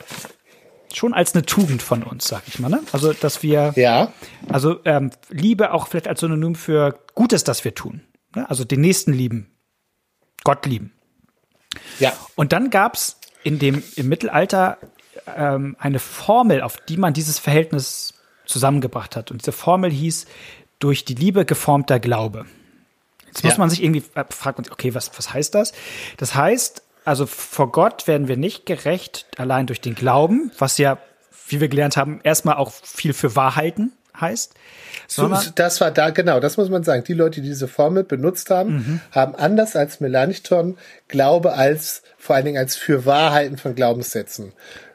schon 0.97 1.13
als 1.13 1.33
eine 1.33 1.45
Tugend 1.45 1.81
von 1.81 2.03
uns, 2.03 2.27
sag 2.27 2.43
ich 2.47 2.59
mal. 2.59 2.69
Ne? 2.69 2.81
Also, 2.91 3.13
dass 3.13 3.43
wir, 3.43 3.73
ja. 3.75 4.11
also 4.49 4.79
ähm, 4.85 5.11
Liebe 5.29 5.73
auch 5.73 5.87
vielleicht 5.87 6.07
als 6.07 6.19
Synonym 6.19 6.55
für 6.55 6.99
Gutes, 7.15 7.43
das 7.43 7.63
wir 7.63 7.75
tun. 7.75 8.01
Ne? 8.35 8.49
Also 8.49 8.63
den 8.63 8.81
Nächsten 8.81 9.13
lieben, 9.13 9.51
Gott 10.43 10.65
lieben. 10.65 10.93
Ja. 11.99 12.13
Und 12.35 12.53
dann 12.53 12.69
gab's 12.69 13.19
in 13.43 13.59
dem 13.59 13.83
im 13.95 14.09
Mittelalter 14.09 14.77
ähm, 15.35 15.75
eine 15.79 15.99
Formel, 15.99 16.61
auf 16.61 16.77
die 16.77 16.97
man 16.97 17.13
dieses 17.13 17.39
Verhältnis 17.39 18.13
zusammengebracht 18.45 19.15
hat. 19.15 19.31
Und 19.31 19.41
diese 19.41 19.51
Formel 19.51 19.91
hieß 19.91 20.25
durch 20.79 21.05
die 21.05 21.15
Liebe 21.15 21.45
geformter 21.45 21.99
Glaube. 21.99 22.45
Jetzt 23.27 23.43
muss 23.43 23.53
ja. 23.53 23.59
man 23.59 23.69
sich 23.69 23.81
irgendwie 23.81 24.03
äh, 24.15 24.25
fragt 24.29 24.57
man 24.57 24.65
sich, 24.65 24.73
okay, 24.73 24.93
was 24.93 25.17
was 25.17 25.33
heißt 25.33 25.55
das? 25.55 25.73
Das 26.17 26.35
heißt, 26.35 26.83
also 27.05 27.25
vor 27.25 27.71
Gott 27.71 28.07
werden 28.07 28.27
wir 28.27 28.37
nicht 28.37 28.65
gerecht 28.65 29.25
allein 29.37 29.67
durch 29.67 29.81
den 29.81 29.95
Glauben, 29.95 30.51
was 30.57 30.77
ja, 30.77 30.97
wie 31.47 31.59
wir 31.59 31.67
gelernt 31.67 31.97
haben, 31.97 32.19
erstmal 32.23 32.55
auch 32.55 32.71
viel 32.71 33.13
für 33.13 33.35
Wahrheiten 33.35 33.91
heißt. 34.19 34.53
So, 35.07 35.29
das 35.55 35.81
war 35.81 35.91
da, 35.91 36.09
genau, 36.09 36.39
das 36.39 36.57
muss 36.57 36.69
man 36.69 36.83
sagen. 36.83 37.03
Die 37.03 37.13
Leute, 37.13 37.41
die 37.41 37.47
diese 37.47 37.67
Formel 37.67 38.03
benutzt 38.03 38.49
haben, 38.49 38.73
mhm. 38.73 39.01
haben 39.11 39.35
anders 39.35 39.75
als 39.75 39.99
Melanchthon 39.99 40.77
Glaube 41.07 41.53
als, 41.53 42.03
vor 42.17 42.35
allen 42.35 42.45
Dingen 42.45 42.57
als 42.57 42.75
für 42.75 43.05
Wahrheiten 43.05 43.57
von 43.57 43.75
Glaubenssätzen 43.75 44.53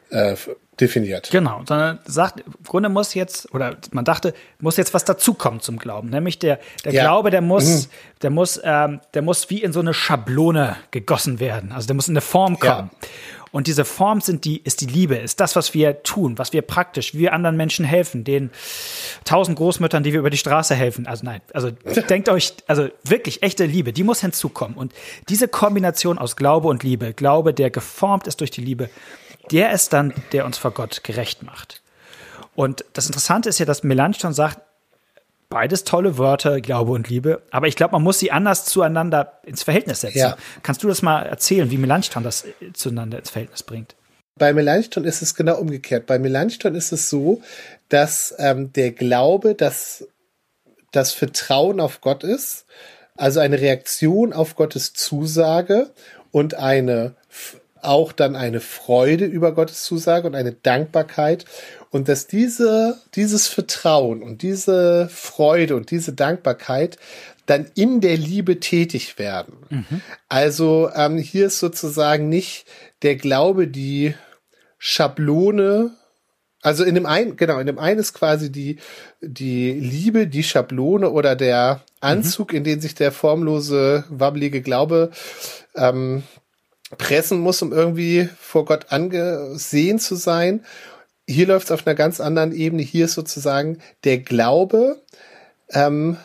äh, 0.09 0.35
definiert. 0.79 1.29
Genau, 1.31 1.63
sondern 1.67 1.99
sagt, 2.05 2.41
im 2.41 2.53
Grunde 2.63 2.89
muss 2.89 3.13
jetzt, 3.13 3.53
oder 3.53 3.77
man 3.91 4.05
dachte, 4.05 4.33
muss 4.59 4.77
jetzt 4.77 4.93
was 4.93 5.05
dazukommen 5.05 5.59
zum 5.59 5.77
Glauben. 5.77 6.09
Nämlich 6.09 6.39
der, 6.39 6.59
der 6.85 6.93
ja. 6.93 7.03
Glaube, 7.03 7.31
der 7.31 7.41
muss, 7.41 7.87
mhm. 7.87 7.91
der 8.21 8.29
muss, 8.29 8.61
ähm, 8.63 8.99
der 9.13 9.21
muss 9.21 9.49
wie 9.49 9.61
in 9.61 9.73
so 9.73 9.79
eine 9.79 9.93
Schablone 9.93 10.75
gegossen 10.91 11.39
werden. 11.39 11.71
Also 11.71 11.87
der 11.87 11.95
muss 11.95 12.07
in 12.07 12.13
eine 12.13 12.21
Form 12.21 12.59
kommen. 12.59 12.91
Ja. 12.91 13.07
Und 13.51 13.67
diese 13.67 13.85
Form 13.85 14.21
sind 14.21 14.45
die, 14.45 14.57
ist 14.57 14.81
die 14.81 14.85
Liebe, 14.85 15.15
ist 15.15 15.39
das, 15.39 15.55
was 15.55 15.73
wir 15.73 16.03
tun, 16.03 16.37
was 16.37 16.53
wir 16.53 16.61
praktisch, 16.61 17.13
wie 17.13 17.19
wir 17.19 17.33
anderen 17.33 17.55
Menschen 17.57 17.85
helfen, 17.85 18.23
den 18.23 18.51
tausend 19.23 19.57
Großmüttern, 19.57 20.03
die 20.03 20.11
wir 20.13 20.19
über 20.19 20.29
die 20.29 20.37
Straße 20.37 20.75
helfen. 20.75 21.07
Also 21.07 21.25
nein, 21.25 21.41
also 21.53 21.71
denkt 22.09 22.29
euch, 22.29 22.53
also 22.67 22.89
wirklich 23.03 23.43
echte 23.43 23.65
Liebe, 23.65 23.93
die 23.93 24.03
muss 24.03 24.21
hinzukommen. 24.21 24.77
Und 24.77 24.93
diese 25.29 25.47
Kombination 25.47 26.17
aus 26.17 26.35
Glaube 26.35 26.67
und 26.67 26.83
Liebe, 26.83 27.13
Glaube, 27.13 27.53
der 27.53 27.69
geformt 27.69 28.27
ist 28.27 28.41
durch 28.41 28.51
die 28.51 28.61
Liebe, 28.61 28.89
der 29.51 29.71
ist 29.71 29.93
dann, 29.93 30.13
der 30.31 30.45
uns 30.45 30.57
vor 30.57 30.71
Gott 30.71 31.03
gerecht 31.03 31.43
macht. 31.43 31.81
Und 32.55 32.85
das 32.93 33.05
Interessante 33.05 33.49
ist 33.49 33.59
ja, 33.59 33.65
dass 33.65 33.83
Melanchthon 33.83 34.33
sagt, 34.33 34.59
beides 35.49 35.83
tolle 35.83 36.17
Wörter, 36.17 36.59
Glaube 36.61 36.91
und 36.91 37.09
Liebe, 37.09 37.41
aber 37.51 37.67
ich 37.67 37.75
glaube, 37.75 37.93
man 37.93 38.03
muss 38.03 38.19
sie 38.19 38.31
anders 38.31 38.65
zueinander 38.65 39.39
ins 39.43 39.63
Verhältnis 39.63 40.01
setzen. 40.01 40.17
Ja. 40.17 40.37
Kannst 40.63 40.83
du 40.83 40.87
das 40.87 41.01
mal 41.01 41.23
erzählen, 41.23 41.71
wie 41.71 41.77
Melanchthon 41.77 42.23
das 42.23 42.45
zueinander 42.73 43.19
ins 43.19 43.29
Verhältnis 43.29 43.63
bringt? 43.63 43.95
Bei 44.37 44.53
Melanchthon 44.53 45.03
ist 45.03 45.21
es 45.21 45.35
genau 45.35 45.57
umgekehrt. 45.57 46.05
Bei 46.05 46.19
Melanchthon 46.19 46.75
ist 46.75 46.91
es 46.91 47.09
so, 47.09 47.41
dass 47.89 48.35
ähm, 48.37 48.71
der 48.73 48.91
Glaube, 48.91 49.55
dass 49.55 50.07
das 50.91 51.11
Vertrauen 51.11 51.79
auf 51.79 52.01
Gott 52.01 52.23
ist, 52.23 52.65
also 53.15 53.39
eine 53.39 53.59
Reaktion 53.59 54.33
auf 54.33 54.55
Gottes 54.55 54.93
Zusage 54.93 55.89
und 56.31 56.55
eine 56.55 57.15
auch 57.81 58.11
dann 58.11 58.35
eine 58.35 58.59
Freude 58.59 59.25
über 59.25 59.53
Gottes 59.53 59.83
Zusage 59.83 60.27
und 60.27 60.35
eine 60.35 60.53
Dankbarkeit 60.53 61.45
und 61.89 62.07
dass 62.09 62.27
diese, 62.27 62.97
dieses 63.15 63.47
Vertrauen 63.47 64.21
und 64.21 64.41
diese 64.41 65.09
Freude 65.09 65.75
und 65.75 65.91
diese 65.91 66.13
Dankbarkeit 66.13 66.97
dann 67.45 67.67
in 67.75 68.01
der 68.01 68.17
Liebe 68.17 68.59
tätig 68.59 69.17
werden. 69.17 69.53
Mhm. 69.69 70.01
Also 70.27 70.89
ähm, 70.95 71.17
hier 71.17 71.47
ist 71.47 71.59
sozusagen 71.59 72.29
nicht 72.29 72.65
der 73.03 73.15
Glaube 73.15 73.67
die 73.67 74.15
Schablone 74.77 75.91
also 76.61 76.83
in 76.83 76.95
dem 76.95 77.05
einen, 77.05 77.37
genau, 77.37 77.59
in 77.59 77.67
dem 77.67 77.79
einen 77.79 77.99
ist 77.99 78.13
quasi 78.13 78.51
die, 78.51 78.77
die 79.21 79.71
Liebe, 79.71 80.27
die 80.27 80.43
Schablone 80.43 81.09
oder 81.11 81.35
der 81.35 81.81
Anzug, 82.01 82.51
mhm. 82.51 82.57
in 82.57 82.63
den 82.63 82.81
sich 82.81 82.95
der 82.95 83.11
formlose, 83.11 84.03
wabbelige 84.09 84.61
Glaube 84.61 85.11
ähm, 85.75 86.23
pressen 86.97 87.39
muss, 87.39 87.61
um 87.61 87.73
irgendwie 87.73 88.29
vor 88.39 88.65
Gott 88.65 88.87
angesehen 88.89 89.99
zu 89.99 90.15
sein. 90.15 90.63
Hier 91.27 91.47
läuft 91.47 91.65
es 91.65 91.71
auf 91.71 91.85
einer 91.85 91.95
ganz 91.95 92.21
anderen 92.21 92.53
Ebene. 92.53 92.83
Hier 92.83 93.05
ist 93.05 93.13
sozusagen 93.13 93.79
der 94.05 94.19
Glaube, 94.19 95.01
ähm, 95.71 96.17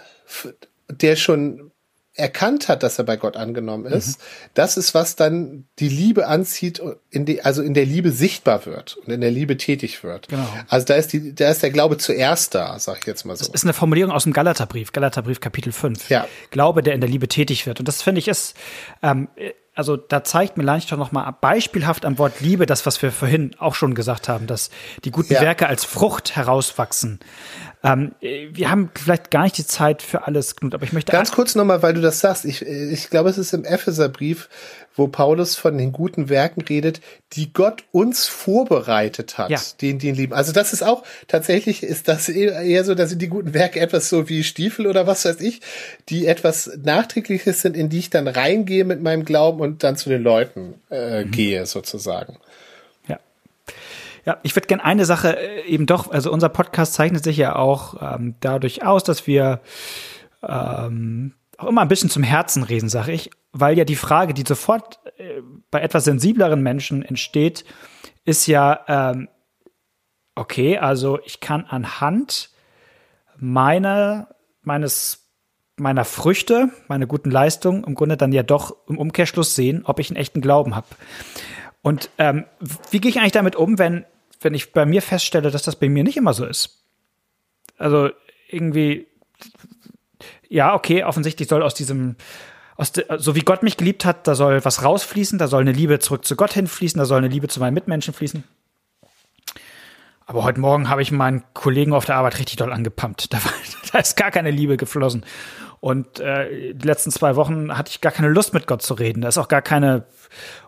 der 0.88 1.16
schon 1.16 1.72
erkannt 2.14 2.68
hat, 2.68 2.82
dass 2.82 2.98
er 2.98 3.04
bei 3.04 3.16
Gott 3.16 3.38
angenommen 3.38 3.86
ist, 3.86 4.18
mhm. 4.18 4.24
das 4.52 4.76
ist, 4.76 4.92
was 4.92 5.16
dann 5.16 5.64
die 5.78 5.88
Liebe 5.88 6.26
anzieht, 6.26 6.82
in 7.10 7.24
die, 7.24 7.42
also 7.42 7.62
in 7.62 7.72
der 7.72 7.86
Liebe 7.86 8.12
sichtbar 8.12 8.66
wird 8.66 8.98
und 8.98 9.10
in 9.10 9.22
der 9.22 9.30
Liebe 9.30 9.56
tätig 9.56 10.04
wird. 10.04 10.28
Genau. 10.28 10.46
Also 10.68 10.84
da 10.84 10.94
ist 10.94 11.14
die, 11.14 11.34
da 11.34 11.50
ist 11.50 11.62
der 11.62 11.70
Glaube 11.70 11.96
zuerst 11.96 12.54
da, 12.54 12.78
sag 12.78 12.98
ich 12.98 13.06
jetzt 13.06 13.24
mal 13.24 13.34
so. 13.34 13.46
Das 13.46 13.54
ist 13.54 13.64
eine 13.64 13.72
Formulierung 13.72 14.12
aus 14.12 14.24
dem 14.24 14.34
Galaterbrief, 14.34 14.92
Galaterbrief 14.92 15.40
Kapitel 15.40 15.72
5. 15.72 16.10
Ja. 16.10 16.26
Glaube, 16.50 16.82
der 16.82 16.94
in 16.94 17.00
der 17.00 17.08
Liebe 17.08 17.28
tätig 17.28 17.66
wird. 17.66 17.80
Und 17.80 17.88
das 17.88 18.02
finde 18.02 18.18
ich 18.18 18.28
ist, 18.28 18.54
ähm, 19.02 19.28
also 19.74 19.96
da 19.96 20.22
zeigt 20.22 20.56
Melanchthon 20.56 20.98
nochmal 20.98 21.34
beispielhaft 21.40 22.04
am 22.04 22.18
Wort 22.18 22.40
Liebe 22.40 22.66
das, 22.66 22.84
was 22.84 23.00
wir 23.00 23.10
vorhin 23.10 23.56
auch 23.58 23.74
schon 23.74 23.94
gesagt 23.94 24.28
haben, 24.28 24.46
dass 24.46 24.70
die 25.04 25.10
guten 25.10 25.32
ja. 25.32 25.40
Werke 25.40 25.66
als 25.66 25.84
Frucht 25.84 26.36
herauswachsen. 26.36 27.20
Ähm, 27.84 28.12
wir 28.20 28.70
haben 28.70 28.90
vielleicht 28.94 29.30
gar 29.30 29.42
nicht 29.42 29.58
die 29.58 29.66
Zeit 29.66 30.02
für 30.02 30.26
alles, 30.26 30.54
Knut, 30.54 30.74
aber 30.74 30.84
ich 30.84 30.92
möchte. 30.92 31.10
Ganz 31.10 31.32
kurz 31.32 31.54
nochmal, 31.54 31.82
weil 31.82 31.94
du 31.94 32.00
das 32.00 32.20
sagst. 32.20 32.44
Ich, 32.44 32.62
ich 32.62 33.10
glaube, 33.10 33.28
es 33.28 33.38
ist 33.38 33.52
im 33.52 33.64
Epheserbrief, 33.64 34.48
wo 34.94 35.08
Paulus 35.08 35.56
von 35.56 35.76
den 35.78 35.92
guten 35.92 36.28
Werken 36.28 36.60
redet, 36.62 37.00
die 37.32 37.52
Gott 37.52 37.84
uns 37.90 38.26
vorbereitet 38.26 39.36
hat, 39.38 39.50
ja. 39.50 39.60
den, 39.80 39.98
den 39.98 40.14
lieben. 40.14 40.32
Also 40.32 40.52
das 40.52 40.72
ist 40.72 40.82
auch, 40.82 41.02
tatsächlich 41.26 41.82
ist 41.82 42.08
das 42.08 42.28
eher 42.28 42.84
so, 42.84 42.94
dass 42.94 43.10
sind 43.10 43.22
die 43.22 43.28
guten 43.28 43.52
Werke 43.52 43.80
etwas 43.80 44.08
so 44.08 44.28
wie 44.28 44.44
Stiefel 44.44 44.86
oder 44.86 45.06
was 45.06 45.24
weiß 45.24 45.40
ich, 45.40 45.60
die 46.08 46.26
etwas 46.26 46.78
Nachträgliches 46.82 47.62
sind, 47.62 47.76
in 47.76 47.88
die 47.88 47.98
ich 47.98 48.10
dann 48.10 48.28
reingehe 48.28 48.84
mit 48.84 49.02
meinem 49.02 49.24
Glauben 49.24 49.60
und 49.60 49.82
dann 49.82 49.96
zu 49.96 50.08
den 50.08 50.22
Leuten 50.22 50.74
äh, 50.90 51.24
mhm. 51.24 51.30
gehe, 51.30 51.66
sozusagen. 51.66 52.36
Ja, 54.24 54.38
ich 54.42 54.54
würde 54.54 54.68
gerne 54.68 54.84
eine 54.84 55.04
Sache 55.04 55.36
äh, 55.36 55.66
eben 55.66 55.86
doch, 55.86 56.10
also 56.10 56.32
unser 56.32 56.48
Podcast 56.48 56.94
zeichnet 56.94 57.24
sich 57.24 57.36
ja 57.36 57.56
auch 57.56 57.96
ähm, 58.00 58.36
dadurch 58.40 58.84
aus, 58.84 59.04
dass 59.04 59.26
wir 59.26 59.60
ähm, 60.42 61.34
auch 61.58 61.68
immer 61.68 61.82
ein 61.82 61.88
bisschen 61.88 62.10
zum 62.10 62.22
Herzen 62.22 62.62
reden, 62.62 62.88
sage 62.88 63.12
ich, 63.12 63.30
weil 63.52 63.76
ja 63.76 63.84
die 63.84 63.96
Frage, 63.96 64.34
die 64.34 64.44
sofort 64.46 65.00
äh, 65.16 65.42
bei 65.70 65.80
etwas 65.80 66.04
sensibleren 66.04 66.62
Menschen 66.62 67.02
entsteht, 67.02 67.64
ist 68.24 68.46
ja, 68.46 68.80
ähm, 68.86 69.28
okay, 70.34 70.78
also 70.78 71.18
ich 71.24 71.40
kann 71.40 71.64
anhand 71.64 72.50
meiner, 73.36 74.28
meines 74.62 75.22
meiner 75.76 76.04
Früchte, 76.04 76.70
meine 76.86 77.06
guten 77.06 77.30
Leistungen 77.30 77.84
im 77.84 77.94
Grunde 77.94 78.16
dann 78.16 78.32
ja 78.32 78.42
doch 78.42 78.76
im 78.88 78.98
Umkehrschluss 78.98 79.54
sehen, 79.54 79.82
ob 79.84 79.98
ich 79.98 80.10
einen 80.10 80.16
echten 80.16 80.40
Glauben 80.40 80.76
habe. 80.76 80.86
Und 81.82 82.10
ähm, 82.18 82.44
wie 82.90 83.00
gehe 83.00 83.10
ich 83.10 83.18
eigentlich 83.18 83.32
damit 83.32 83.56
um, 83.56 83.78
wenn, 83.78 84.04
wenn 84.44 84.54
ich 84.54 84.72
bei 84.72 84.86
mir 84.86 85.02
feststelle, 85.02 85.50
dass 85.50 85.62
das 85.62 85.76
bei 85.76 85.88
mir 85.88 86.04
nicht 86.04 86.16
immer 86.16 86.34
so 86.34 86.44
ist? 86.44 86.82
Also 87.78 88.10
irgendwie, 88.48 89.06
ja, 90.48 90.74
okay, 90.74 91.04
offensichtlich 91.04 91.48
soll 91.48 91.62
aus 91.62 91.74
diesem, 91.74 92.16
aus 92.76 92.92
de, 92.92 93.04
so 93.18 93.34
wie 93.34 93.40
Gott 93.40 93.62
mich 93.62 93.76
geliebt 93.76 94.04
hat, 94.04 94.26
da 94.26 94.34
soll 94.34 94.64
was 94.64 94.84
rausfließen, 94.84 95.38
da 95.38 95.48
soll 95.48 95.62
eine 95.62 95.72
Liebe 95.72 95.98
zurück 95.98 96.24
zu 96.24 96.36
Gott 96.36 96.52
hinfließen, 96.52 96.98
da 96.98 97.04
soll 97.04 97.18
eine 97.18 97.28
Liebe 97.28 97.48
zu 97.48 97.60
meinen 97.60 97.74
Mitmenschen 97.74 98.14
fließen. 98.14 98.44
Aber 100.26 100.44
heute 100.44 100.60
Morgen 100.60 100.88
habe 100.88 101.02
ich 101.02 101.12
meinen 101.12 101.42
Kollegen 101.52 101.92
auf 101.92 102.04
der 102.06 102.16
Arbeit 102.16 102.38
richtig 102.38 102.56
doll 102.56 102.72
angepumpt. 102.72 103.28
Da, 103.32 103.44
war, 103.44 103.52
da 103.92 103.98
ist 103.98 104.16
gar 104.16 104.30
keine 104.30 104.50
Liebe 104.50 104.76
geflossen. 104.76 105.24
Und 105.82 106.20
äh, 106.20 106.74
die 106.74 106.86
letzten 106.86 107.10
zwei 107.10 107.34
Wochen 107.34 107.76
hatte 107.76 107.90
ich 107.90 108.00
gar 108.00 108.12
keine 108.12 108.28
Lust, 108.28 108.54
mit 108.54 108.68
Gott 108.68 108.82
zu 108.82 108.94
reden. 108.94 109.20
Da 109.20 109.26
ist 109.26 109.36
auch 109.36 109.48
gar 109.48 109.62
keine. 109.62 110.04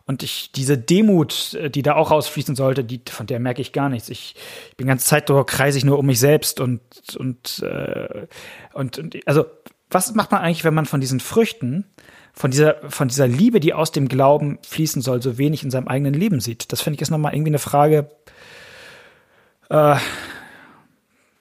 Und 0.07 0.24
ich, 0.24 0.50
diese 0.50 0.77
Demut, 0.77 1.55
äh, 1.55 1.70
die 1.70 1.83
da 1.83 1.94
auch 1.94 2.11
rausfließen 2.11 2.57
sollte, 2.57 2.83
die, 2.83 3.00
von 3.09 3.29
der 3.29 3.38
merke 3.38 3.62
ich 3.62 3.72
gar 3.72 3.88
nichts. 3.88 4.09
Ich, 4.09 4.35
ich 4.70 4.77
bin 4.77 4.88
ganze 4.88 5.07
Zeit 5.07 5.29
durch, 5.29 5.46
kreise 5.46 5.79
ich 5.79 5.85
nur 5.85 6.00
um 6.00 6.07
mich 6.07 6.18
selbst 6.18 6.59
und, 6.59 6.81
und, 7.16 7.62
äh, 7.62 8.27
und, 8.72 8.98
und 8.98 9.16
also, 9.24 9.46
was 9.88 10.12
macht 10.16 10.33
man 10.33 10.40
eigentlich, 10.40 10.64
wenn 10.64 10.74
man 10.74 10.85
von 10.85 11.00
diesen 11.00 11.20
Früchten, 11.20 11.85
von 12.33 12.50
dieser, 12.50 12.79
von 12.90 13.07
dieser 13.07 13.29
Liebe, 13.29 13.61
die 13.61 13.72
aus 13.72 13.92
dem 13.92 14.09
Glauben 14.09 14.59
fließen 14.66 15.00
soll, 15.00 15.22
so 15.22 15.38
wenig 15.38 15.62
in 15.62 15.70
seinem 15.70 15.87
eigenen 15.87 16.14
Leben 16.14 16.40
sieht? 16.40 16.72
Das 16.72 16.81
finde 16.81 16.96
ich 16.96 17.03
ist 17.03 17.11
nochmal 17.11 17.35
irgendwie 17.35 17.50
eine 17.50 17.61
Frage, 17.61 18.11
äh, 19.70 19.96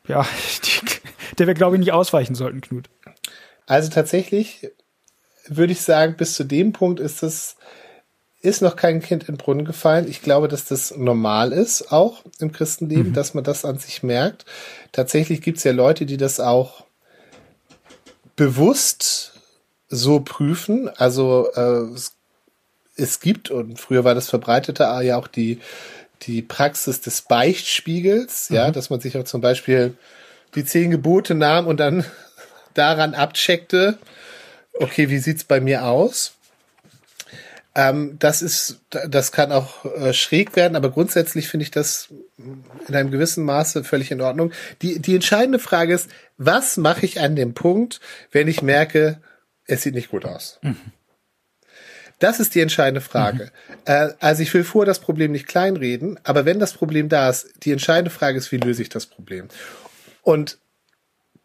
ja, 0.07 0.27
die, 0.63 1.35
der 1.39 1.47
wir, 1.47 1.55
glaube 1.55 1.75
ich, 1.75 1.79
nicht 1.79 1.91
ausweichen 1.91 2.35
sollten, 2.35 2.61
Knut. 2.61 2.87
Also 3.65 3.89
tatsächlich 3.89 4.71
würde 5.47 5.73
ich 5.73 5.81
sagen, 5.81 6.15
bis 6.15 6.35
zu 6.35 6.43
dem 6.43 6.73
Punkt 6.73 6.99
ist 6.99 7.23
das 7.23 7.57
ist 8.43 8.61
noch 8.61 8.75
kein 8.75 9.01
Kind 9.01 9.23
in 9.23 9.35
den 9.35 9.37
Brunnen 9.37 9.63
gefallen. 9.63 10.05
Ich 10.07 10.21
glaube, 10.21 10.49
dass 10.49 10.65
das 10.65 10.95
normal 10.97 11.53
ist, 11.53 11.93
auch 11.93 12.23
im 12.39 12.51
Christenleben, 12.51 13.09
mhm. 13.09 13.13
dass 13.13 13.33
man 13.33 13.45
das 13.45 13.63
an 13.63 13.77
sich 13.77 14.03
merkt. 14.03 14.45
Tatsächlich 14.91 15.41
gibt 15.41 15.59
es 15.59 15.63
ja 15.63 15.71
Leute, 15.71 16.05
die 16.05 16.17
das 16.17 16.41
auch 16.41 16.83
bewusst 18.35 19.39
so 19.87 20.19
prüfen. 20.19 20.89
Also 20.89 21.47
äh, 21.55 21.93
es, 21.93 22.17
es 22.97 23.21
gibt, 23.21 23.49
und 23.49 23.79
früher 23.79 24.03
war 24.03 24.13
das 24.13 24.29
verbreitete 24.29 24.83
ja 25.03 25.15
auch 25.15 25.27
die, 25.27 25.61
die 26.23 26.41
Praxis 26.41 26.99
des 26.99 27.21
Beichtspiegels, 27.21 28.49
mhm. 28.49 28.55
ja, 28.57 28.71
dass 28.71 28.89
man 28.89 28.99
sich 28.99 29.17
auch 29.17 29.23
zum 29.23 29.39
Beispiel 29.39 29.95
die 30.53 30.65
zehn 30.65 30.91
Gebote 30.91 31.33
nahm 31.33 31.65
und 31.65 31.79
dann 31.79 32.03
daran 32.73 33.13
abcheckte, 33.13 33.97
okay, 34.73 35.09
wie 35.09 35.19
sieht's 35.19 35.43
bei 35.43 35.59
mir 35.59 35.85
aus? 35.85 36.33
Ähm, 37.75 38.17
das 38.19 38.41
ist, 38.41 38.81
das 38.89 39.31
kann 39.31 39.51
auch 39.51 39.83
äh, 39.85 40.13
schräg 40.13 40.55
werden, 40.55 40.75
aber 40.75 40.91
grundsätzlich 40.91 41.47
finde 41.47 41.63
ich 41.63 41.71
das 41.71 42.09
in 42.87 42.95
einem 42.95 43.09
gewissen 43.09 43.43
Maße 43.45 43.83
völlig 43.83 44.11
in 44.11 44.21
Ordnung. 44.21 44.51
Die, 44.83 44.99
die 44.99 45.15
entscheidende 45.15 45.57
Frage 45.57 45.93
ist, 45.93 46.09
was 46.37 46.77
mache 46.77 47.05
ich 47.05 47.19
an 47.19 47.35
dem 47.35 47.55
Punkt, 47.55 47.99
wenn 48.31 48.47
ich 48.47 48.61
merke, 48.61 49.19
es 49.65 49.81
sieht 49.81 49.95
nicht 49.95 50.11
gut 50.11 50.25
aus? 50.25 50.59
Mhm. 50.61 50.77
Das 52.19 52.39
ist 52.39 52.53
die 52.53 52.61
entscheidende 52.61 53.01
Frage. 53.01 53.45
Mhm. 53.45 53.75
Äh, 53.85 54.09
also 54.19 54.43
ich 54.43 54.53
will 54.53 54.63
vor 54.63 54.85
das 54.85 54.99
Problem 54.99 55.31
nicht 55.31 55.47
kleinreden, 55.47 56.19
aber 56.23 56.45
wenn 56.45 56.59
das 56.59 56.73
Problem 56.73 57.09
da 57.09 57.29
ist, 57.29 57.53
die 57.63 57.71
entscheidende 57.71 58.11
Frage 58.11 58.37
ist, 58.37 58.51
wie 58.51 58.57
löse 58.57 58.83
ich 58.83 58.89
das 58.89 59.07
Problem? 59.07 59.47
Und 60.21 60.59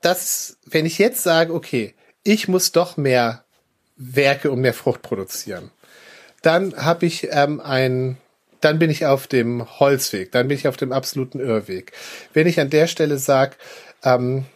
das, 0.01 0.59
wenn 0.67 0.87
ich 0.87 0.99
jetzt 0.99 1.23
sage, 1.23 1.55
okay, 1.55 1.95
ich 2.23 2.49
muss 2.49 2.73
doch 2.73 2.97
mehr 2.97 3.45
Werke 3.97 4.51
und 4.51 4.61
mehr 4.61 4.75
Frucht 4.75 5.03
produzieren, 5.03 5.71
dann 6.43 6.77
habe 6.77 7.07
ich 7.07 7.29
ähm, 7.31 7.61
ein, 7.61 8.19
dann 8.61 8.79
bin 8.79 8.91
ich 8.91 9.07
auf 9.07 9.27
dem 9.27 9.81
Holzweg, 9.81 10.33
dann 10.33 10.49
bin 10.49 10.57
ich 10.57 10.69
auf 10.69 10.77
dem 10.77 10.93
absoluten 10.93 11.41
Irrweg. 11.41 11.93
Wenn 12.33 12.47
ich 12.47 12.61
an 12.61 12.71
der 12.71 12.87
Stelle 12.87 13.19
sage, 13.19 13.57
ähm, 14.05 14.47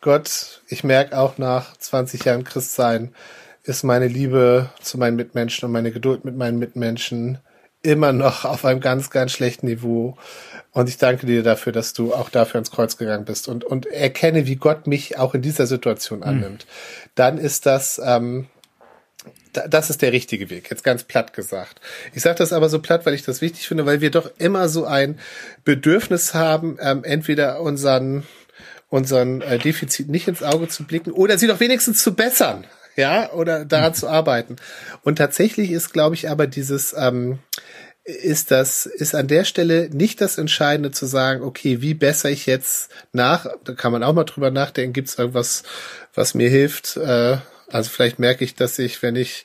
Gott, 0.00 0.62
ich 0.68 0.84
merke 0.84 1.18
auch 1.18 1.38
nach 1.38 1.76
20 1.76 2.24
Jahren 2.24 2.44
Christsein, 2.44 3.14
ist 3.64 3.82
meine 3.82 4.06
Liebe 4.06 4.70
zu 4.80 4.98
meinen 4.98 5.16
Mitmenschen 5.16 5.66
und 5.66 5.72
meine 5.72 5.90
Geduld 5.90 6.24
mit 6.24 6.36
meinen 6.36 6.58
Mitmenschen 6.58 7.38
immer 7.86 8.12
noch 8.12 8.44
auf 8.44 8.64
einem 8.64 8.80
ganz, 8.80 9.10
ganz 9.10 9.32
schlechten 9.32 9.66
Niveau. 9.66 10.16
Und 10.72 10.88
ich 10.88 10.98
danke 10.98 11.24
dir 11.24 11.42
dafür, 11.42 11.72
dass 11.72 11.94
du 11.94 12.12
auch 12.12 12.28
dafür 12.28 12.56
ans 12.56 12.70
Kreuz 12.70 12.98
gegangen 12.98 13.24
bist 13.24 13.48
und, 13.48 13.64
und 13.64 13.86
erkenne, 13.86 14.46
wie 14.46 14.56
Gott 14.56 14.86
mich 14.86 15.18
auch 15.18 15.34
in 15.34 15.40
dieser 15.40 15.66
Situation 15.66 16.20
hm. 16.20 16.28
annimmt. 16.28 16.66
Mhm. 16.66 17.10
Dann 17.14 17.38
ist 17.38 17.64
das, 17.64 18.00
ähm, 18.04 18.46
das 19.52 19.88
ist 19.88 20.02
der 20.02 20.12
richtige 20.12 20.50
Weg, 20.50 20.68
jetzt 20.70 20.84
ganz 20.84 21.04
platt 21.04 21.32
gesagt. 21.32 21.80
Ich 22.12 22.22
sage 22.22 22.36
das 22.36 22.52
aber 22.52 22.68
so 22.68 22.80
platt, 22.80 23.06
weil 23.06 23.14
ich 23.14 23.22
das 23.22 23.40
wichtig 23.40 23.66
finde, 23.66 23.86
weil 23.86 24.02
wir 24.02 24.10
doch 24.10 24.30
immer 24.36 24.68
so 24.68 24.84
ein 24.84 25.18
Bedürfnis 25.64 26.34
haben, 26.34 26.76
ähm, 26.80 27.04
entweder 27.04 27.60
unseren 27.60 28.24
unseren 28.88 29.40
äh, 29.40 29.58
Defizit 29.58 30.08
nicht 30.08 30.28
ins 30.28 30.42
Auge 30.42 30.68
zu 30.68 30.84
blicken 30.84 31.10
oder 31.10 31.38
sie 31.38 31.46
doch 31.46 31.60
wenigstens 31.60 32.02
zu 32.02 32.14
bessern, 32.14 32.64
ja, 32.96 33.32
oder 33.32 33.64
daran 33.64 33.92
mhm. 33.92 33.94
zu 33.94 34.08
arbeiten. 34.08 34.56
Und 35.02 35.16
tatsächlich 35.16 35.70
ist, 35.70 35.92
glaube 35.92 36.14
ich, 36.14 36.28
aber 36.30 36.46
dieses 36.46 36.94
ähm, 36.96 37.38
ist 38.04 38.52
das, 38.52 38.86
ist 38.86 39.14
an 39.14 39.26
der 39.26 39.44
Stelle 39.44 39.90
nicht 39.90 40.20
das 40.20 40.38
Entscheidende 40.38 40.92
zu 40.92 41.06
sagen, 41.06 41.42
okay, 41.42 41.82
wie 41.82 41.94
besser 41.94 42.30
ich 42.30 42.46
jetzt 42.46 42.90
nach, 43.12 43.46
da 43.64 43.74
kann 43.74 43.92
man 43.92 44.04
auch 44.04 44.12
mal 44.12 44.24
drüber 44.24 44.50
nachdenken, 44.50 44.92
gibt 44.92 45.08
es 45.08 45.18
irgendwas, 45.18 45.64
was 46.14 46.34
mir 46.34 46.48
hilft? 46.48 46.96
Äh, 46.96 47.38
also 47.68 47.90
vielleicht 47.90 48.20
merke 48.20 48.44
ich, 48.44 48.54
dass 48.54 48.78
ich, 48.78 49.02
wenn 49.02 49.16
ich 49.16 49.44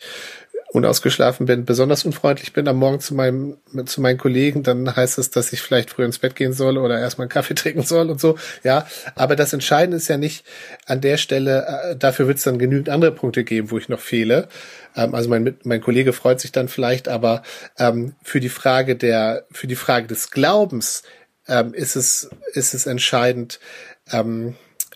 unausgeschlafen 0.74 1.46
bin, 1.46 1.66
besonders 1.66 2.06
unfreundlich 2.06 2.54
bin 2.54 2.68
am 2.70 2.78
Morgen 2.78 3.02
zu 3.02 3.14
meinem, 3.14 3.58
zu 3.86 4.00
meinen 4.00 4.18
Kollegen, 4.18 4.64
dann 4.64 4.96
heißt 4.96 5.18
es, 5.18 5.30
dass 5.30 5.52
ich 5.52 5.62
vielleicht 5.62 5.90
früher 5.90 6.06
ins 6.06 6.20
Bett 6.20 6.36
gehen 6.36 6.54
soll 6.54 6.78
oder 6.78 6.98
erstmal 6.98 7.26
einen 7.26 7.32
Kaffee 7.32 7.56
trinken 7.56 7.84
soll 7.84 8.10
und 8.10 8.22
so. 8.22 8.38
Ja, 8.64 8.88
aber 9.16 9.36
das 9.36 9.52
Entscheidende 9.52 9.98
ist 9.98 10.08
ja 10.08 10.18
nicht 10.18 10.46
an 10.86 11.02
der 11.02 11.18
Stelle, 11.18 11.66
äh, 11.68 11.96
dafür 11.98 12.28
wird 12.28 12.38
es 12.38 12.46
dann 12.46 12.58
genügend 12.58 12.88
andere 12.88 13.12
Punkte 13.12 13.44
geben, 13.44 13.70
wo 13.70 13.78
ich 13.78 13.90
noch 13.90 14.00
fehle. 14.00 14.48
Ähm, 14.96 15.14
also 15.14 15.30
mein, 15.30 15.58
mein 15.64 15.82
Kollege 15.82 16.14
freut 16.14 16.40
sich 16.40 16.54
dann 16.54 16.70
vielleicht, 16.70 17.10
aber 17.10 17.44
ähm, 17.78 18.16
für 18.24 18.40
die 18.40 18.50
Frage 18.50 18.96
der, 18.96 19.46
für 19.52 19.68
die 19.68 19.76
Frage 19.76 20.08
des 20.08 20.32
Glaubens 20.32 21.04
ähm, 21.50 21.74
ist 21.74 21.98
es, 21.98 22.30
ist 22.54 22.74
es 22.74 22.86
entscheidend, 22.86 23.60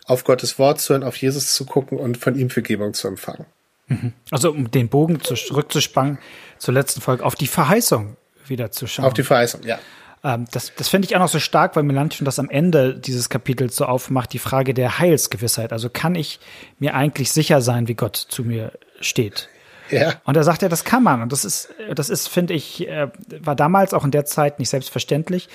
auf 0.04 0.24
Gottes 0.24 0.58
Wort 0.58 0.78
zu 0.80 0.92
hören, 0.92 1.04
auf 1.04 1.16
Jesus 1.16 1.54
zu 1.54 1.64
gucken 1.64 1.96
und 1.96 2.18
von 2.18 2.36
ihm 2.36 2.50
Vergebung 2.50 2.92
zu 2.92 3.08
empfangen. 3.08 3.46
Mhm. 3.88 4.12
Also 4.30 4.50
um 4.50 4.70
den 4.70 4.88
Bogen 4.88 5.20
zurückzuspannen 5.20 6.18
zur 6.58 6.74
letzten 6.74 7.00
Folge, 7.00 7.24
auf 7.24 7.34
die 7.34 7.46
Verheißung 7.46 8.16
wieder 8.46 8.70
zu 8.70 8.86
schauen. 8.86 9.04
Auf 9.04 9.14
die 9.14 9.22
Verheißung, 9.22 9.62
ja. 9.64 9.78
Ähm, 10.24 10.46
das 10.50 10.72
das 10.76 10.88
finde 10.88 11.06
ich 11.06 11.14
auch 11.16 11.20
noch 11.20 11.28
so 11.28 11.38
stark, 11.38 11.76
weil 11.76 11.82
Melanchthon 11.82 12.24
das 12.24 12.38
am 12.38 12.50
Ende 12.50 12.94
dieses 12.94 13.28
Kapitels 13.28 13.76
so 13.76 13.84
aufmacht, 13.84 14.32
die 14.32 14.38
Frage 14.38 14.74
der 14.74 14.98
Heilsgewissheit. 14.98 15.72
Also 15.72 15.88
kann 15.90 16.14
ich 16.14 16.40
mir 16.78 16.94
eigentlich 16.94 17.30
sicher 17.30 17.60
sein, 17.60 17.88
wie 17.88 17.94
Gott 17.94 18.16
zu 18.16 18.42
mir 18.42 18.72
steht? 19.00 19.48
Ja. 19.90 20.14
Und 20.24 20.36
da 20.36 20.42
sagt 20.42 20.64
er, 20.64 20.68
das 20.68 20.84
kann 20.84 21.04
man. 21.04 21.22
Und 21.22 21.30
das 21.30 21.44
ist, 21.44 21.68
das 21.94 22.08
ist, 22.08 22.28
finde 22.28 22.54
ich, 22.54 22.88
äh, 22.88 23.08
war 23.40 23.54
damals 23.54 23.94
auch 23.94 24.04
in 24.04 24.10
der 24.10 24.24
Zeit 24.24 24.58
nicht 24.58 24.68
selbstverständlich, 24.68 25.48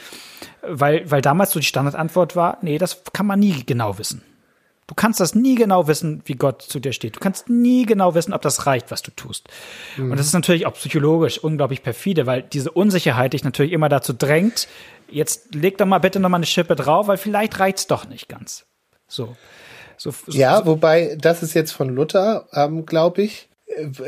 weil, 0.62 1.10
weil 1.10 1.22
damals 1.22 1.52
so 1.52 1.60
die 1.60 1.66
Standardantwort 1.66 2.36
war, 2.36 2.58
nee, 2.62 2.78
das 2.78 3.02
kann 3.12 3.26
man 3.26 3.40
nie 3.40 3.66
genau 3.66 3.98
wissen. 3.98 4.24
Du 4.92 4.96
kannst 4.96 5.22
das 5.22 5.36
nie 5.36 5.56
genau 5.56 5.88
wissen, 5.88 6.22
wie 6.26 6.34
Gott 6.34 6.64
zu 6.64 6.82
dir 6.82 6.92
steht. 6.92 7.16
Du 7.16 7.22
kannst 7.22 7.48
nie 7.48 7.86
genau 7.86 8.14
wissen, 8.14 8.34
ob 8.34 8.42
das 8.42 8.68
reicht, 8.68 8.92
was 8.92 9.02
du 9.02 9.12
tust. 9.12 9.48
Mhm. 9.96 10.12
Und 10.12 10.18
das 10.18 10.26
ist 10.26 10.34
natürlich 10.34 10.66
auch 10.66 10.74
psychologisch 10.74 11.38
unglaublich 11.38 11.82
perfide, 11.82 12.26
weil 12.26 12.44
diese 12.44 12.72
Unsicherheit 12.72 13.32
dich 13.32 13.46
natürlich 13.46 13.72
immer 13.72 13.88
dazu 13.88 14.12
drängt, 14.12 14.68
jetzt 15.10 15.56
leg 15.56 15.78
doch 15.78 15.86
mal 15.86 16.00
bitte 16.00 16.20
noch 16.20 16.28
mal 16.28 16.36
eine 16.36 16.46
Schippe 16.46 16.76
drauf, 16.76 17.08
weil 17.08 17.16
vielleicht 17.16 17.58
reicht's 17.58 17.88
doch 17.88 18.06
nicht 18.06 18.28
ganz. 18.28 18.66
So. 19.08 19.38
so, 19.96 20.12
so 20.12 20.38
ja, 20.38 20.66
wobei, 20.66 21.16
das 21.18 21.42
ist 21.42 21.54
jetzt 21.54 21.72
von 21.72 21.88
Luther, 21.88 22.50
ähm, 22.52 22.86
glaube 22.86 23.22
ich. 23.22 23.48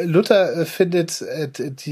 Luther 0.04 0.58
äh, 0.58 0.66
findet 0.66 1.22
äh, 1.22 1.50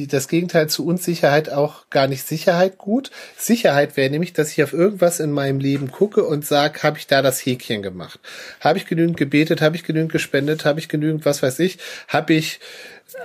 das 0.08 0.28
Gegenteil 0.28 0.70
zu 0.70 0.86
Unsicherheit 0.86 1.50
auch 1.50 1.90
gar 1.90 2.08
nicht 2.08 2.28
Sicherheit 2.28 2.78
gut. 2.78 3.12
Sicherheit 3.38 3.98
wäre 3.98 4.10
nämlich, 4.10 4.34
dass 4.34 4.52
ich 4.52 4.64
auf 4.64 4.74
irgendwas 4.74 5.20
in 5.20 5.32
meinem 5.32 5.60
Leben 5.60 5.92
gucke 5.92 6.24
und 6.24 6.46
sage, 6.46 6.84
habe 6.84 6.98
ich 6.98 7.08
da 7.08 7.22
das 7.22 7.46
Häkchen 7.46 7.82
gemacht? 7.82 8.20
Habe 8.60 8.78
ich 8.78 8.86
genügend 8.86 9.18
gebetet? 9.18 9.62
Habe 9.62 9.76
ich 9.76 9.84
genügend 9.84 10.12
gespendet? 10.12 10.66
Habe 10.66 10.80
ich 10.80 10.90
genügend, 10.90 11.26
was 11.26 11.42
weiß 11.44 11.60
ich? 11.60 11.78
Habe 12.08 12.34
ich 12.34 12.60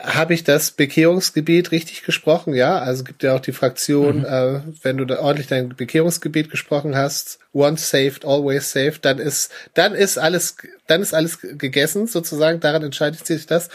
habe 0.03 0.35
ich 0.35 0.45
das 0.45 0.71
Bekehrungsgebet 0.73 1.71
richtig 1.71 2.03
gesprochen? 2.03 2.55
Ja, 2.55 2.79
also 2.79 3.05
gibt 3.05 3.23
ja 3.23 3.35
auch 3.35 3.41
die 3.41 3.53
Fraktion, 3.53 4.19
mhm. 4.19 4.25
äh, 4.25 4.61
wenn 4.83 4.97
du 4.97 5.05
da 5.05 5.21
ordentlich 5.21 5.47
dein 5.47 5.71
Bekehrungsgebet 5.71 6.51
gesprochen 6.51 6.97
hast, 6.97 7.39
once 7.53 7.91
saved, 7.91 8.25
always 8.25 8.73
saved, 8.73 9.05
dann 9.05 9.19
ist, 9.19 9.51
dann 9.75 9.95
ist 9.95 10.19
alles, 10.19 10.57
dann 10.87 11.03
ist 11.03 11.15
alles 11.15 11.41
gegessen, 11.41 12.07
sozusagen, 12.07 12.61
daran 12.61 12.83
entscheidet 12.83 13.27
sich 13.27 13.47
das. 13.47 13.69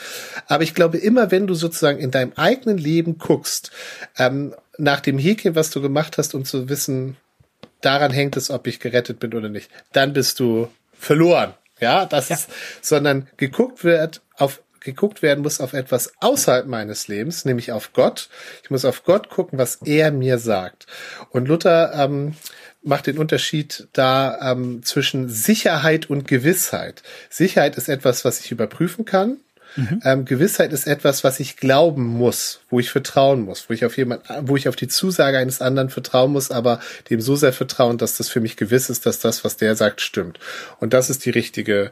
Aber 0.47 0.63
ich 0.63 0.73
glaube, 0.73 0.97
immer 0.97 1.31
wenn 1.31 1.47
du 1.47 1.53
sozusagen 1.53 1.99
in 1.99 2.11
deinem 2.11 2.33
eigenen 2.35 2.77
Leben 2.77 3.17
guckst, 3.17 3.71
ähm, 4.17 4.53
nach 4.77 4.99
dem 4.99 5.17
Häkchen, 5.17 5.55
was 5.55 5.69
du 5.69 5.81
gemacht 5.81 6.17
hast, 6.17 6.33
um 6.35 6.45
zu 6.45 6.69
wissen, 6.69 7.17
daran 7.81 8.11
hängt 8.11 8.37
es, 8.37 8.49
ob 8.49 8.67
ich 8.67 8.79
gerettet 8.79 9.19
bin 9.19 9.33
oder 9.33 9.49
nicht, 9.49 9.69
dann 9.93 10.13
bist 10.13 10.39
du 10.39 10.67
verloren. 10.93 11.53
Ja, 11.79 12.05
das 12.05 12.29
ja. 12.29 12.35
ist, 12.35 12.49
sondern 12.81 13.27
geguckt 13.37 13.83
wird 13.83 14.21
auf 14.37 14.61
geguckt 14.81 15.21
werden 15.21 15.43
muss 15.43 15.61
auf 15.61 15.73
etwas 15.73 16.13
außerhalb 16.19 16.67
meines 16.67 17.07
Lebens, 17.07 17.45
nämlich 17.45 17.71
auf 17.71 17.93
Gott. 17.93 18.29
Ich 18.63 18.69
muss 18.69 18.85
auf 18.85 19.03
Gott 19.03 19.29
gucken, 19.29 19.57
was 19.57 19.75
er 19.85 20.11
mir 20.11 20.37
sagt. 20.37 20.87
Und 21.29 21.47
Luther 21.47 21.93
ähm, 21.95 22.35
macht 22.83 23.07
den 23.07 23.17
Unterschied 23.17 23.87
da 23.93 24.51
ähm, 24.51 24.83
zwischen 24.83 25.29
Sicherheit 25.29 26.09
und 26.09 26.27
Gewissheit. 26.27 27.03
Sicherheit 27.29 27.77
ist 27.77 27.89
etwas, 27.89 28.25
was 28.25 28.41
ich 28.41 28.51
überprüfen 28.51 29.05
kann. 29.05 29.37
Mhm. 29.75 30.01
Ähm, 30.03 30.25
Gewissheit 30.25 30.73
ist 30.73 30.87
etwas, 30.87 31.23
was 31.23 31.39
ich 31.39 31.57
glauben 31.57 32.05
muss, 32.05 32.61
wo 32.69 32.79
ich 32.79 32.89
vertrauen 32.89 33.41
muss, 33.41 33.69
wo 33.69 33.73
ich 33.73 33.85
auf 33.85 33.97
jemand, 33.97 34.23
wo 34.41 34.55
ich 34.55 34.67
auf 34.67 34.75
die 34.75 34.87
Zusage 34.87 35.37
eines 35.37 35.61
anderen 35.61 35.89
vertrauen 35.89 36.31
muss, 36.31 36.51
aber 36.51 36.79
dem 37.09 37.21
so 37.21 37.35
sehr 37.35 37.53
vertrauen, 37.53 37.97
dass 37.97 38.17
das 38.17 38.29
für 38.29 38.41
mich 38.41 38.57
gewiss 38.57 38.89
ist, 38.89 39.05
dass 39.05 39.19
das, 39.19 39.43
was 39.43 39.57
der 39.57 39.75
sagt, 39.75 40.01
stimmt. 40.01 40.39
Und 40.79 40.93
das 40.93 41.09
ist 41.09 41.25
die 41.25 41.29
richtige 41.29 41.91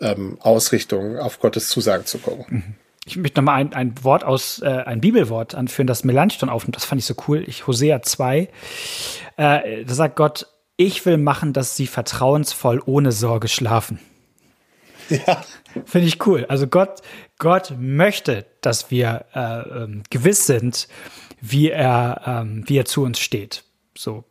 ähm, 0.00 0.38
Ausrichtung, 0.40 1.18
auf 1.18 1.40
Gottes 1.40 1.68
Zusagen 1.68 2.06
zu 2.06 2.18
gucken. 2.18 2.46
Mhm. 2.48 2.74
Ich 3.06 3.16
möchte 3.16 3.40
nochmal 3.40 3.60
ein, 3.60 3.72
ein 3.72 4.04
Wort 4.04 4.24
aus, 4.24 4.60
äh, 4.60 4.66
ein 4.68 5.00
Bibelwort 5.00 5.54
anführen, 5.54 5.86
das 5.86 6.04
Melanchthon 6.04 6.48
aufnimmt. 6.48 6.76
Das 6.76 6.84
fand 6.84 7.00
ich 7.00 7.06
so 7.06 7.14
cool. 7.26 7.42
Ich, 7.46 7.66
Hosea 7.66 8.02
2. 8.02 8.48
Äh, 9.36 9.84
da 9.84 9.94
sagt 9.94 10.16
Gott, 10.16 10.46
ich 10.76 11.04
will 11.06 11.16
machen, 11.16 11.52
dass 11.52 11.76
sie 11.76 11.86
vertrauensvoll 11.86 12.80
ohne 12.84 13.12
Sorge 13.12 13.48
schlafen. 13.48 14.00
Ja. 15.26 15.44
Finde 15.84 16.06
ich 16.06 16.26
cool. 16.26 16.46
Also 16.48 16.66
Gott, 16.66 17.02
Gott 17.38 17.74
möchte, 17.78 18.46
dass 18.60 18.90
wir 18.90 19.26
äh, 19.34 19.82
ähm, 19.82 20.02
gewiss 20.10 20.46
sind, 20.46 20.88
wie 21.40 21.70
er, 21.70 22.22
ähm, 22.26 22.64
wie 22.66 22.78
er 22.78 22.84
zu 22.84 23.02
uns 23.02 23.18
steht. 23.18 23.64
So. 23.96 24.24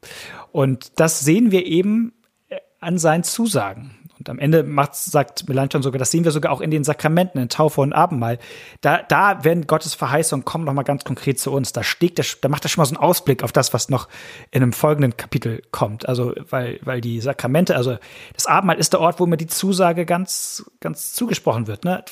Und 0.51 0.99
das 0.99 1.19
sehen 1.19 1.51
wir 1.51 1.65
eben 1.65 2.13
äh, 2.49 2.57
an 2.79 2.97
seinen 2.97 3.23
Zusagen. 3.23 3.98
Und 4.19 4.29
am 4.29 4.37
Ende 4.37 4.63
macht, 4.63 4.95
sagt 4.95 5.47
Melanchthon 5.47 5.81
sogar, 5.81 5.97
das 5.97 6.11
sehen 6.11 6.25
wir 6.25 6.31
sogar 6.31 6.51
auch 6.51 6.59
in 6.59 6.71
den 6.71 6.83
Sakramenten, 6.83 7.39
in 7.39 7.47
Taufe 7.49 7.79
und 7.81 7.93
Abendmahl. 7.93 8.37
Da, 8.81 9.01
da 9.01 9.43
werden 9.45 9.65
Gottes 9.65 9.95
Verheißungen 9.95 10.43
kommen 10.43 10.65
noch 10.65 10.73
mal 10.73 10.83
ganz 10.83 11.05
konkret 11.05 11.39
zu 11.39 11.51
uns. 11.51 11.71
Da 11.71 11.83
steht 11.83 12.17
der, 12.17 12.25
da 12.41 12.49
macht 12.49 12.65
er 12.65 12.69
schon 12.69 12.81
mal 12.81 12.85
so 12.85 12.95
einen 12.95 13.03
Ausblick 13.03 13.43
auf 13.43 13.53
das, 13.53 13.73
was 13.73 13.89
noch 13.89 14.09
in 14.51 14.61
einem 14.61 14.73
folgenden 14.73 15.15
Kapitel 15.15 15.61
kommt. 15.71 16.07
Also, 16.07 16.33
weil, 16.49 16.79
weil 16.83 16.99
die 16.99 17.21
Sakramente, 17.21 17.77
also 17.77 17.97
das 18.33 18.45
Abendmahl 18.45 18.77
ist 18.77 18.93
der 18.93 18.99
Ort, 18.99 19.19
wo 19.19 19.25
mir 19.25 19.37
die 19.37 19.47
Zusage 19.47 20.05
ganz, 20.05 20.69
ganz 20.81 21.13
zugesprochen 21.13 21.67
wird, 21.67 21.85
ne? 21.85 22.03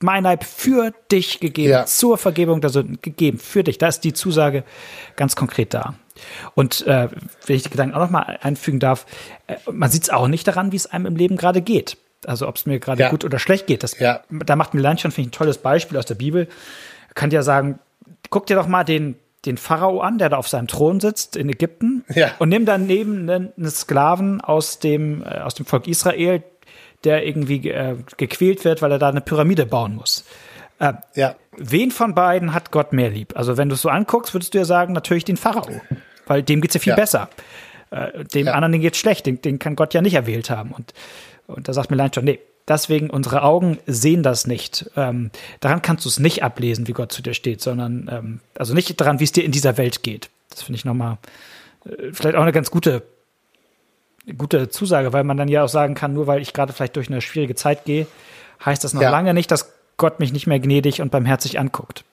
mein 0.00 0.24
Leib 0.24 0.44
für 0.44 0.92
dich 1.12 1.40
gegeben, 1.40 1.70
ja. 1.70 1.86
zur 1.86 2.16
Vergebung 2.16 2.60
der 2.60 2.70
Sünden 2.70 2.98
gegeben, 3.02 3.38
für 3.38 3.64
dich. 3.64 3.76
Da 3.76 3.88
ist 3.88 4.00
die 4.00 4.14
Zusage 4.14 4.64
ganz 5.16 5.36
konkret 5.36 5.74
da. 5.74 5.94
Und 6.54 6.86
äh, 6.86 7.08
wenn 7.46 7.56
ich 7.56 7.62
die 7.62 7.70
Gedanken 7.70 7.94
auch 7.94 8.00
noch 8.00 8.10
mal 8.10 8.38
einfügen 8.42 8.80
darf, 8.80 9.06
äh, 9.46 9.56
man 9.70 9.90
sieht 9.90 10.04
es 10.04 10.10
auch 10.10 10.28
nicht 10.28 10.46
daran, 10.46 10.72
wie 10.72 10.76
es 10.76 10.86
einem 10.86 11.06
im 11.06 11.16
Leben 11.16 11.36
gerade 11.36 11.60
geht. 11.60 11.96
Also 12.26 12.48
ob 12.48 12.56
es 12.56 12.66
mir 12.66 12.78
gerade 12.78 13.02
ja. 13.02 13.10
gut 13.10 13.24
oder 13.24 13.38
schlecht 13.38 13.66
geht. 13.66 13.82
Das, 13.82 13.98
ja. 13.98 14.22
Da 14.30 14.56
macht 14.56 14.74
Milan 14.74 14.98
schon, 14.98 15.10
finde 15.10 15.28
ich, 15.28 15.34
ein 15.34 15.38
tolles 15.38 15.58
Beispiel 15.58 15.98
aus 15.98 16.06
der 16.06 16.14
Bibel. 16.14 16.48
Kann 17.14 17.30
ja 17.30 17.42
sagen, 17.42 17.78
guck 18.30 18.46
dir 18.46 18.56
doch 18.56 18.66
mal 18.66 18.84
den, 18.84 19.16
den 19.44 19.56
Pharao 19.56 20.00
an, 20.00 20.18
der 20.18 20.30
da 20.30 20.36
auf 20.36 20.48
seinem 20.48 20.66
Thron 20.66 21.00
sitzt 21.00 21.36
in 21.36 21.48
Ägypten 21.48 22.04
ja. 22.08 22.32
und 22.38 22.48
nimm 22.48 22.64
daneben 22.64 23.28
einen, 23.28 23.52
einen 23.56 23.70
Sklaven 23.70 24.40
aus 24.40 24.78
dem, 24.78 25.22
äh, 25.22 25.40
aus 25.40 25.54
dem 25.54 25.66
Volk 25.66 25.86
Israel, 25.86 26.42
der 27.04 27.26
irgendwie 27.26 27.68
äh, 27.68 27.96
gequält 28.16 28.64
wird, 28.64 28.82
weil 28.82 28.90
er 28.90 28.98
da 28.98 29.08
eine 29.08 29.20
Pyramide 29.20 29.66
bauen 29.66 29.94
muss. 29.94 30.24
Äh, 30.78 30.94
ja. 31.14 31.36
Wen 31.56 31.90
von 31.90 32.14
beiden 32.14 32.54
hat 32.54 32.70
Gott 32.70 32.92
mehr 32.92 33.10
lieb? 33.10 33.36
Also 33.36 33.56
wenn 33.56 33.68
du 33.68 33.74
es 33.74 33.82
so 33.82 33.88
anguckst, 33.88 34.34
würdest 34.34 34.54
du 34.54 34.58
ja 34.58 34.64
sagen, 34.64 34.92
natürlich 34.92 35.24
den 35.24 35.36
Pharao, 35.36 35.80
weil 36.26 36.42
dem 36.42 36.60
geht's 36.60 36.74
ja 36.74 36.80
viel 36.80 36.90
ja. 36.90 36.96
besser. 36.96 37.28
Äh, 37.90 38.24
dem 38.24 38.46
ja. 38.46 38.52
anderen 38.52 38.80
geht's 38.80 38.98
schlecht, 38.98 39.26
den, 39.26 39.40
den, 39.40 39.58
kann 39.58 39.76
Gott 39.76 39.94
ja 39.94 40.02
nicht 40.02 40.14
erwählt 40.14 40.50
haben. 40.50 40.72
Und, 40.72 40.92
und 41.46 41.68
da 41.68 41.72
sagt 41.72 41.90
mir 41.90 42.10
schon, 42.12 42.24
nee, 42.24 42.40
deswegen 42.66 43.10
unsere 43.10 43.42
Augen 43.42 43.78
sehen 43.86 44.22
das 44.22 44.46
nicht. 44.46 44.90
Ähm, 44.96 45.30
daran 45.60 45.82
kannst 45.82 46.04
du 46.04 46.08
es 46.08 46.18
nicht 46.18 46.42
ablesen, 46.42 46.86
wie 46.88 46.92
Gott 46.92 47.12
zu 47.12 47.22
dir 47.22 47.34
steht, 47.34 47.60
sondern 47.60 48.10
ähm, 48.12 48.40
also 48.54 48.74
nicht 48.74 49.00
daran, 49.00 49.20
wie 49.20 49.24
es 49.24 49.32
dir 49.32 49.44
in 49.44 49.52
dieser 49.52 49.76
Welt 49.76 50.02
geht. 50.02 50.30
Das 50.50 50.62
finde 50.62 50.76
ich 50.78 50.84
nochmal 50.84 51.18
äh, 51.84 52.12
vielleicht 52.12 52.36
auch 52.36 52.42
eine 52.42 52.52
ganz 52.52 52.70
gute 52.70 53.02
gute 54.38 54.70
Zusage, 54.70 55.12
weil 55.12 55.24
man 55.24 55.36
dann 55.36 55.48
ja 55.48 55.64
auch 55.64 55.68
sagen 55.68 55.94
kann, 55.94 56.14
nur 56.14 56.26
weil 56.26 56.40
ich 56.40 56.52
gerade 56.52 56.72
vielleicht 56.72 56.96
durch 56.96 57.08
eine 57.08 57.20
schwierige 57.20 57.54
Zeit 57.54 57.84
gehe, 57.84 58.06
heißt 58.64 58.82
das 58.82 58.94
noch 58.94 59.02
ja. 59.02 59.10
lange 59.10 59.34
nicht, 59.34 59.50
dass 59.50 59.72
Gott 59.96 60.18
mich 60.18 60.32
nicht 60.32 60.46
mehr 60.46 60.60
gnädig 60.60 61.00
und 61.00 61.10
barmherzig 61.10 61.58
anguckt. 61.58 62.04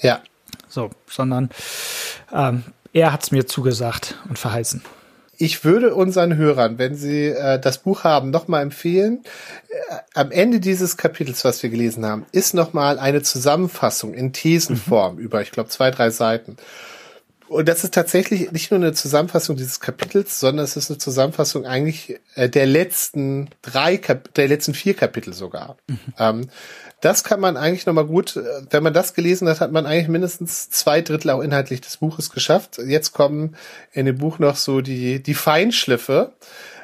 Ja. 0.00 0.20
So, 0.68 0.90
sondern 1.06 1.50
ähm, 2.32 2.64
er 2.92 3.12
hat 3.12 3.24
es 3.24 3.30
mir 3.30 3.46
zugesagt 3.46 4.16
und 4.28 4.38
verheißen. 4.38 4.82
Ich 5.40 5.64
würde 5.64 5.94
unseren 5.94 6.36
Hörern, 6.36 6.78
wenn 6.78 6.96
sie 6.96 7.26
äh, 7.26 7.60
das 7.60 7.78
Buch 7.78 8.02
haben, 8.02 8.30
nochmal 8.30 8.62
empfehlen. 8.62 9.22
Äh, 9.68 9.94
am 10.14 10.32
Ende 10.32 10.58
dieses 10.58 10.96
Kapitels, 10.96 11.44
was 11.44 11.62
wir 11.62 11.70
gelesen 11.70 12.04
haben, 12.04 12.26
ist 12.32 12.54
nochmal 12.54 12.98
eine 12.98 13.22
Zusammenfassung 13.22 14.14
in 14.14 14.32
Thesenform 14.32 15.14
mhm. 15.14 15.20
über, 15.20 15.40
ich 15.40 15.52
glaube, 15.52 15.68
zwei, 15.68 15.92
drei 15.92 16.10
Seiten. 16.10 16.56
Und 17.48 17.68
das 17.68 17.82
ist 17.82 17.94
tatsächlich 17.94 18.52
nicht 18.52 18.70
nur 18.70 18.78
eine 18.78 18.92
Zusammenfassung 18.92 19.56
dieses 19.56 19.80
Kapitels, 19.80 20.38
sondern 20.38 20.64
es 20.64 20.76
ist 20.76 20.90
eine 20.90 20.98
Zusammenfassung 20.98 21.64
eigentlich 21.64 22.20
äh, 22.34 22.48
der 22.48 22.66
letzten 22.66 23.48
drei, 23.62 23.96
Kap 23.96 24.34
der 24.34 24.48
letzten 24.48 24.74
vier 24.74 24.94
Kapitel 24.94 25.32
sogar. 25.32 25.76
Mhm. 25.86 25.98
Ähm, 26.18 26.48
das 27.00 27.24
kann 27.24 27.40
man 27.40 27.56
eigentlich 27.56 27.86
nochmal 27.86 28.06
gut, 28.06 28.36
äh, 28.36 28.42
wenn 28.70 28.82
man 28.82 28.92
das 28.92 29.14
gelesen 29.14 29.48
hat, 29.48 29.60
hat 29.60 29.72
man 29.72 29.86
eigentlich 29.86 30.08
mindestens 30.08 30.68
zwei 30.68 31.00
Drittel 31.00 31.30
auch 31.30 31.40
inhaltlich 31.40 31.80
des 31.80 31.96
Buches 31.96 32.30
geschafft. 32.30 32.78
Jetzt 32.84 33.12
kommen 33.12 33.56
in 33.92 34.04
dem 34.04 34.18
Buch 34.18 34.38
noch 34.38 34.56
so 34.56 34.80
die, 34.82 35.22
die 35.22 35.34
Feinschliffe. 35.34 36.32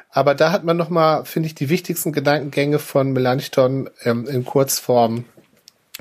Aber 0.09 0.33
da 0.33 0.51
hat 0.51 0.63
man 0.63 0.77
nochmal, 0.77 1.25
finde 1.25 1.47
ich, 1.47 1.55
die 1.55 1.69
wichtigsten 1.69 2.11
Gedankengänge 2.11 2.79
von 2.79 3.11
Melanchthon 3.11 3.89
ähm, 4.03 4.25
in 4.27 4.45
Kurzform, 4.45 5.25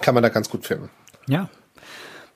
kann 0.01 0.15
man 0.15 0.23
da 0.23 0.29
ganz 0.29 0.49
gut 0.49 0.65
finden. 0.65 0.89
Ja, 1.27 1.51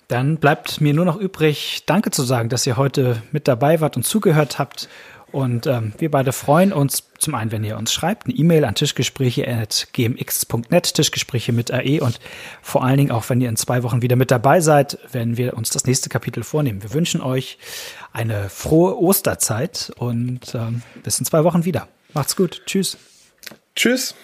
dann 0.09 0.39
bleibt 0.39 0.81
mir 0.81 0.95
nur 0.95 1.05
noch 1.05 1.17
übrig, 1.17 1.83
Danke 1.87 2.11
zu 2.11 2.23
sagen, 2.23 2.49
dass 2.49 2.67
ihr 2.67 2.79
heute 2.79 3.23
mit 3.31 3.47
dabei 3.47 3.81
wart 3.81 3.97
und 3.97 4.03
zugehört 4.05 4.59
habt. 4.59 4.89
Und 5.31 5.67
ähm, 5.67 5.93
wir 5.99 6.11
beide 6.11 6.33
freuen 6.33 6.73
uns 6.73 7.03
zum 7.19 7.35
einen, 7.35 7.53
wenn 7.53 7.63
ihr 7.63 7.77
uns 7.77 7.93
schreibt, 7.93 8.27
eine 8.27 8.35
E-Mail 8.35 8.65
an 8.65 8.75
tischgespräche.gmx.net, 8.75 10.95
Tischgespräche 10.95 11.53
mit 11.53 11.71
AE 11.71 12.01
und 12.01 12.19
vor 12.63 12.83
allen 12.83 12.97
Dingen 12.97 13.11
auch, 13.11 13.29
wenn 13.29 13.43
ihr 13.43 13.51
in 13.51 13.57
zwei 13.57 13.83
Wochen 13.83 14.01
wieder 14.01 14.17
mit 14.17 14.31
dabei 14.31 14.63
seid, 14.63 14.99
wenn 15.13 15.37
wir 15.37 15.55
uns 15.55 15.69
das 15.69 15.85
nächste 15.85 16.09
Kapitel 16.09 16.43
vornehmen. 16.43 16.83
Wir 16.83 16.95
wünschen 16.95 17.21
euch 17.21 17.59
eine 18.15 18.49
frohe 18.49 18.99
Osterzeit 18.99 19.93
und 19.99 20.55
ähm, 20.55 20.81
bis 21.03 21.19
in 21.19 21.27
zwei 21.27 21.45
Wochen 21.45 21.67
wieder. 21.67 21.89
Macht's 22.15 22.35
gut. 22.35 22.63
Tschüss. 22.65 22.97
Tschüss. 23.77 24.15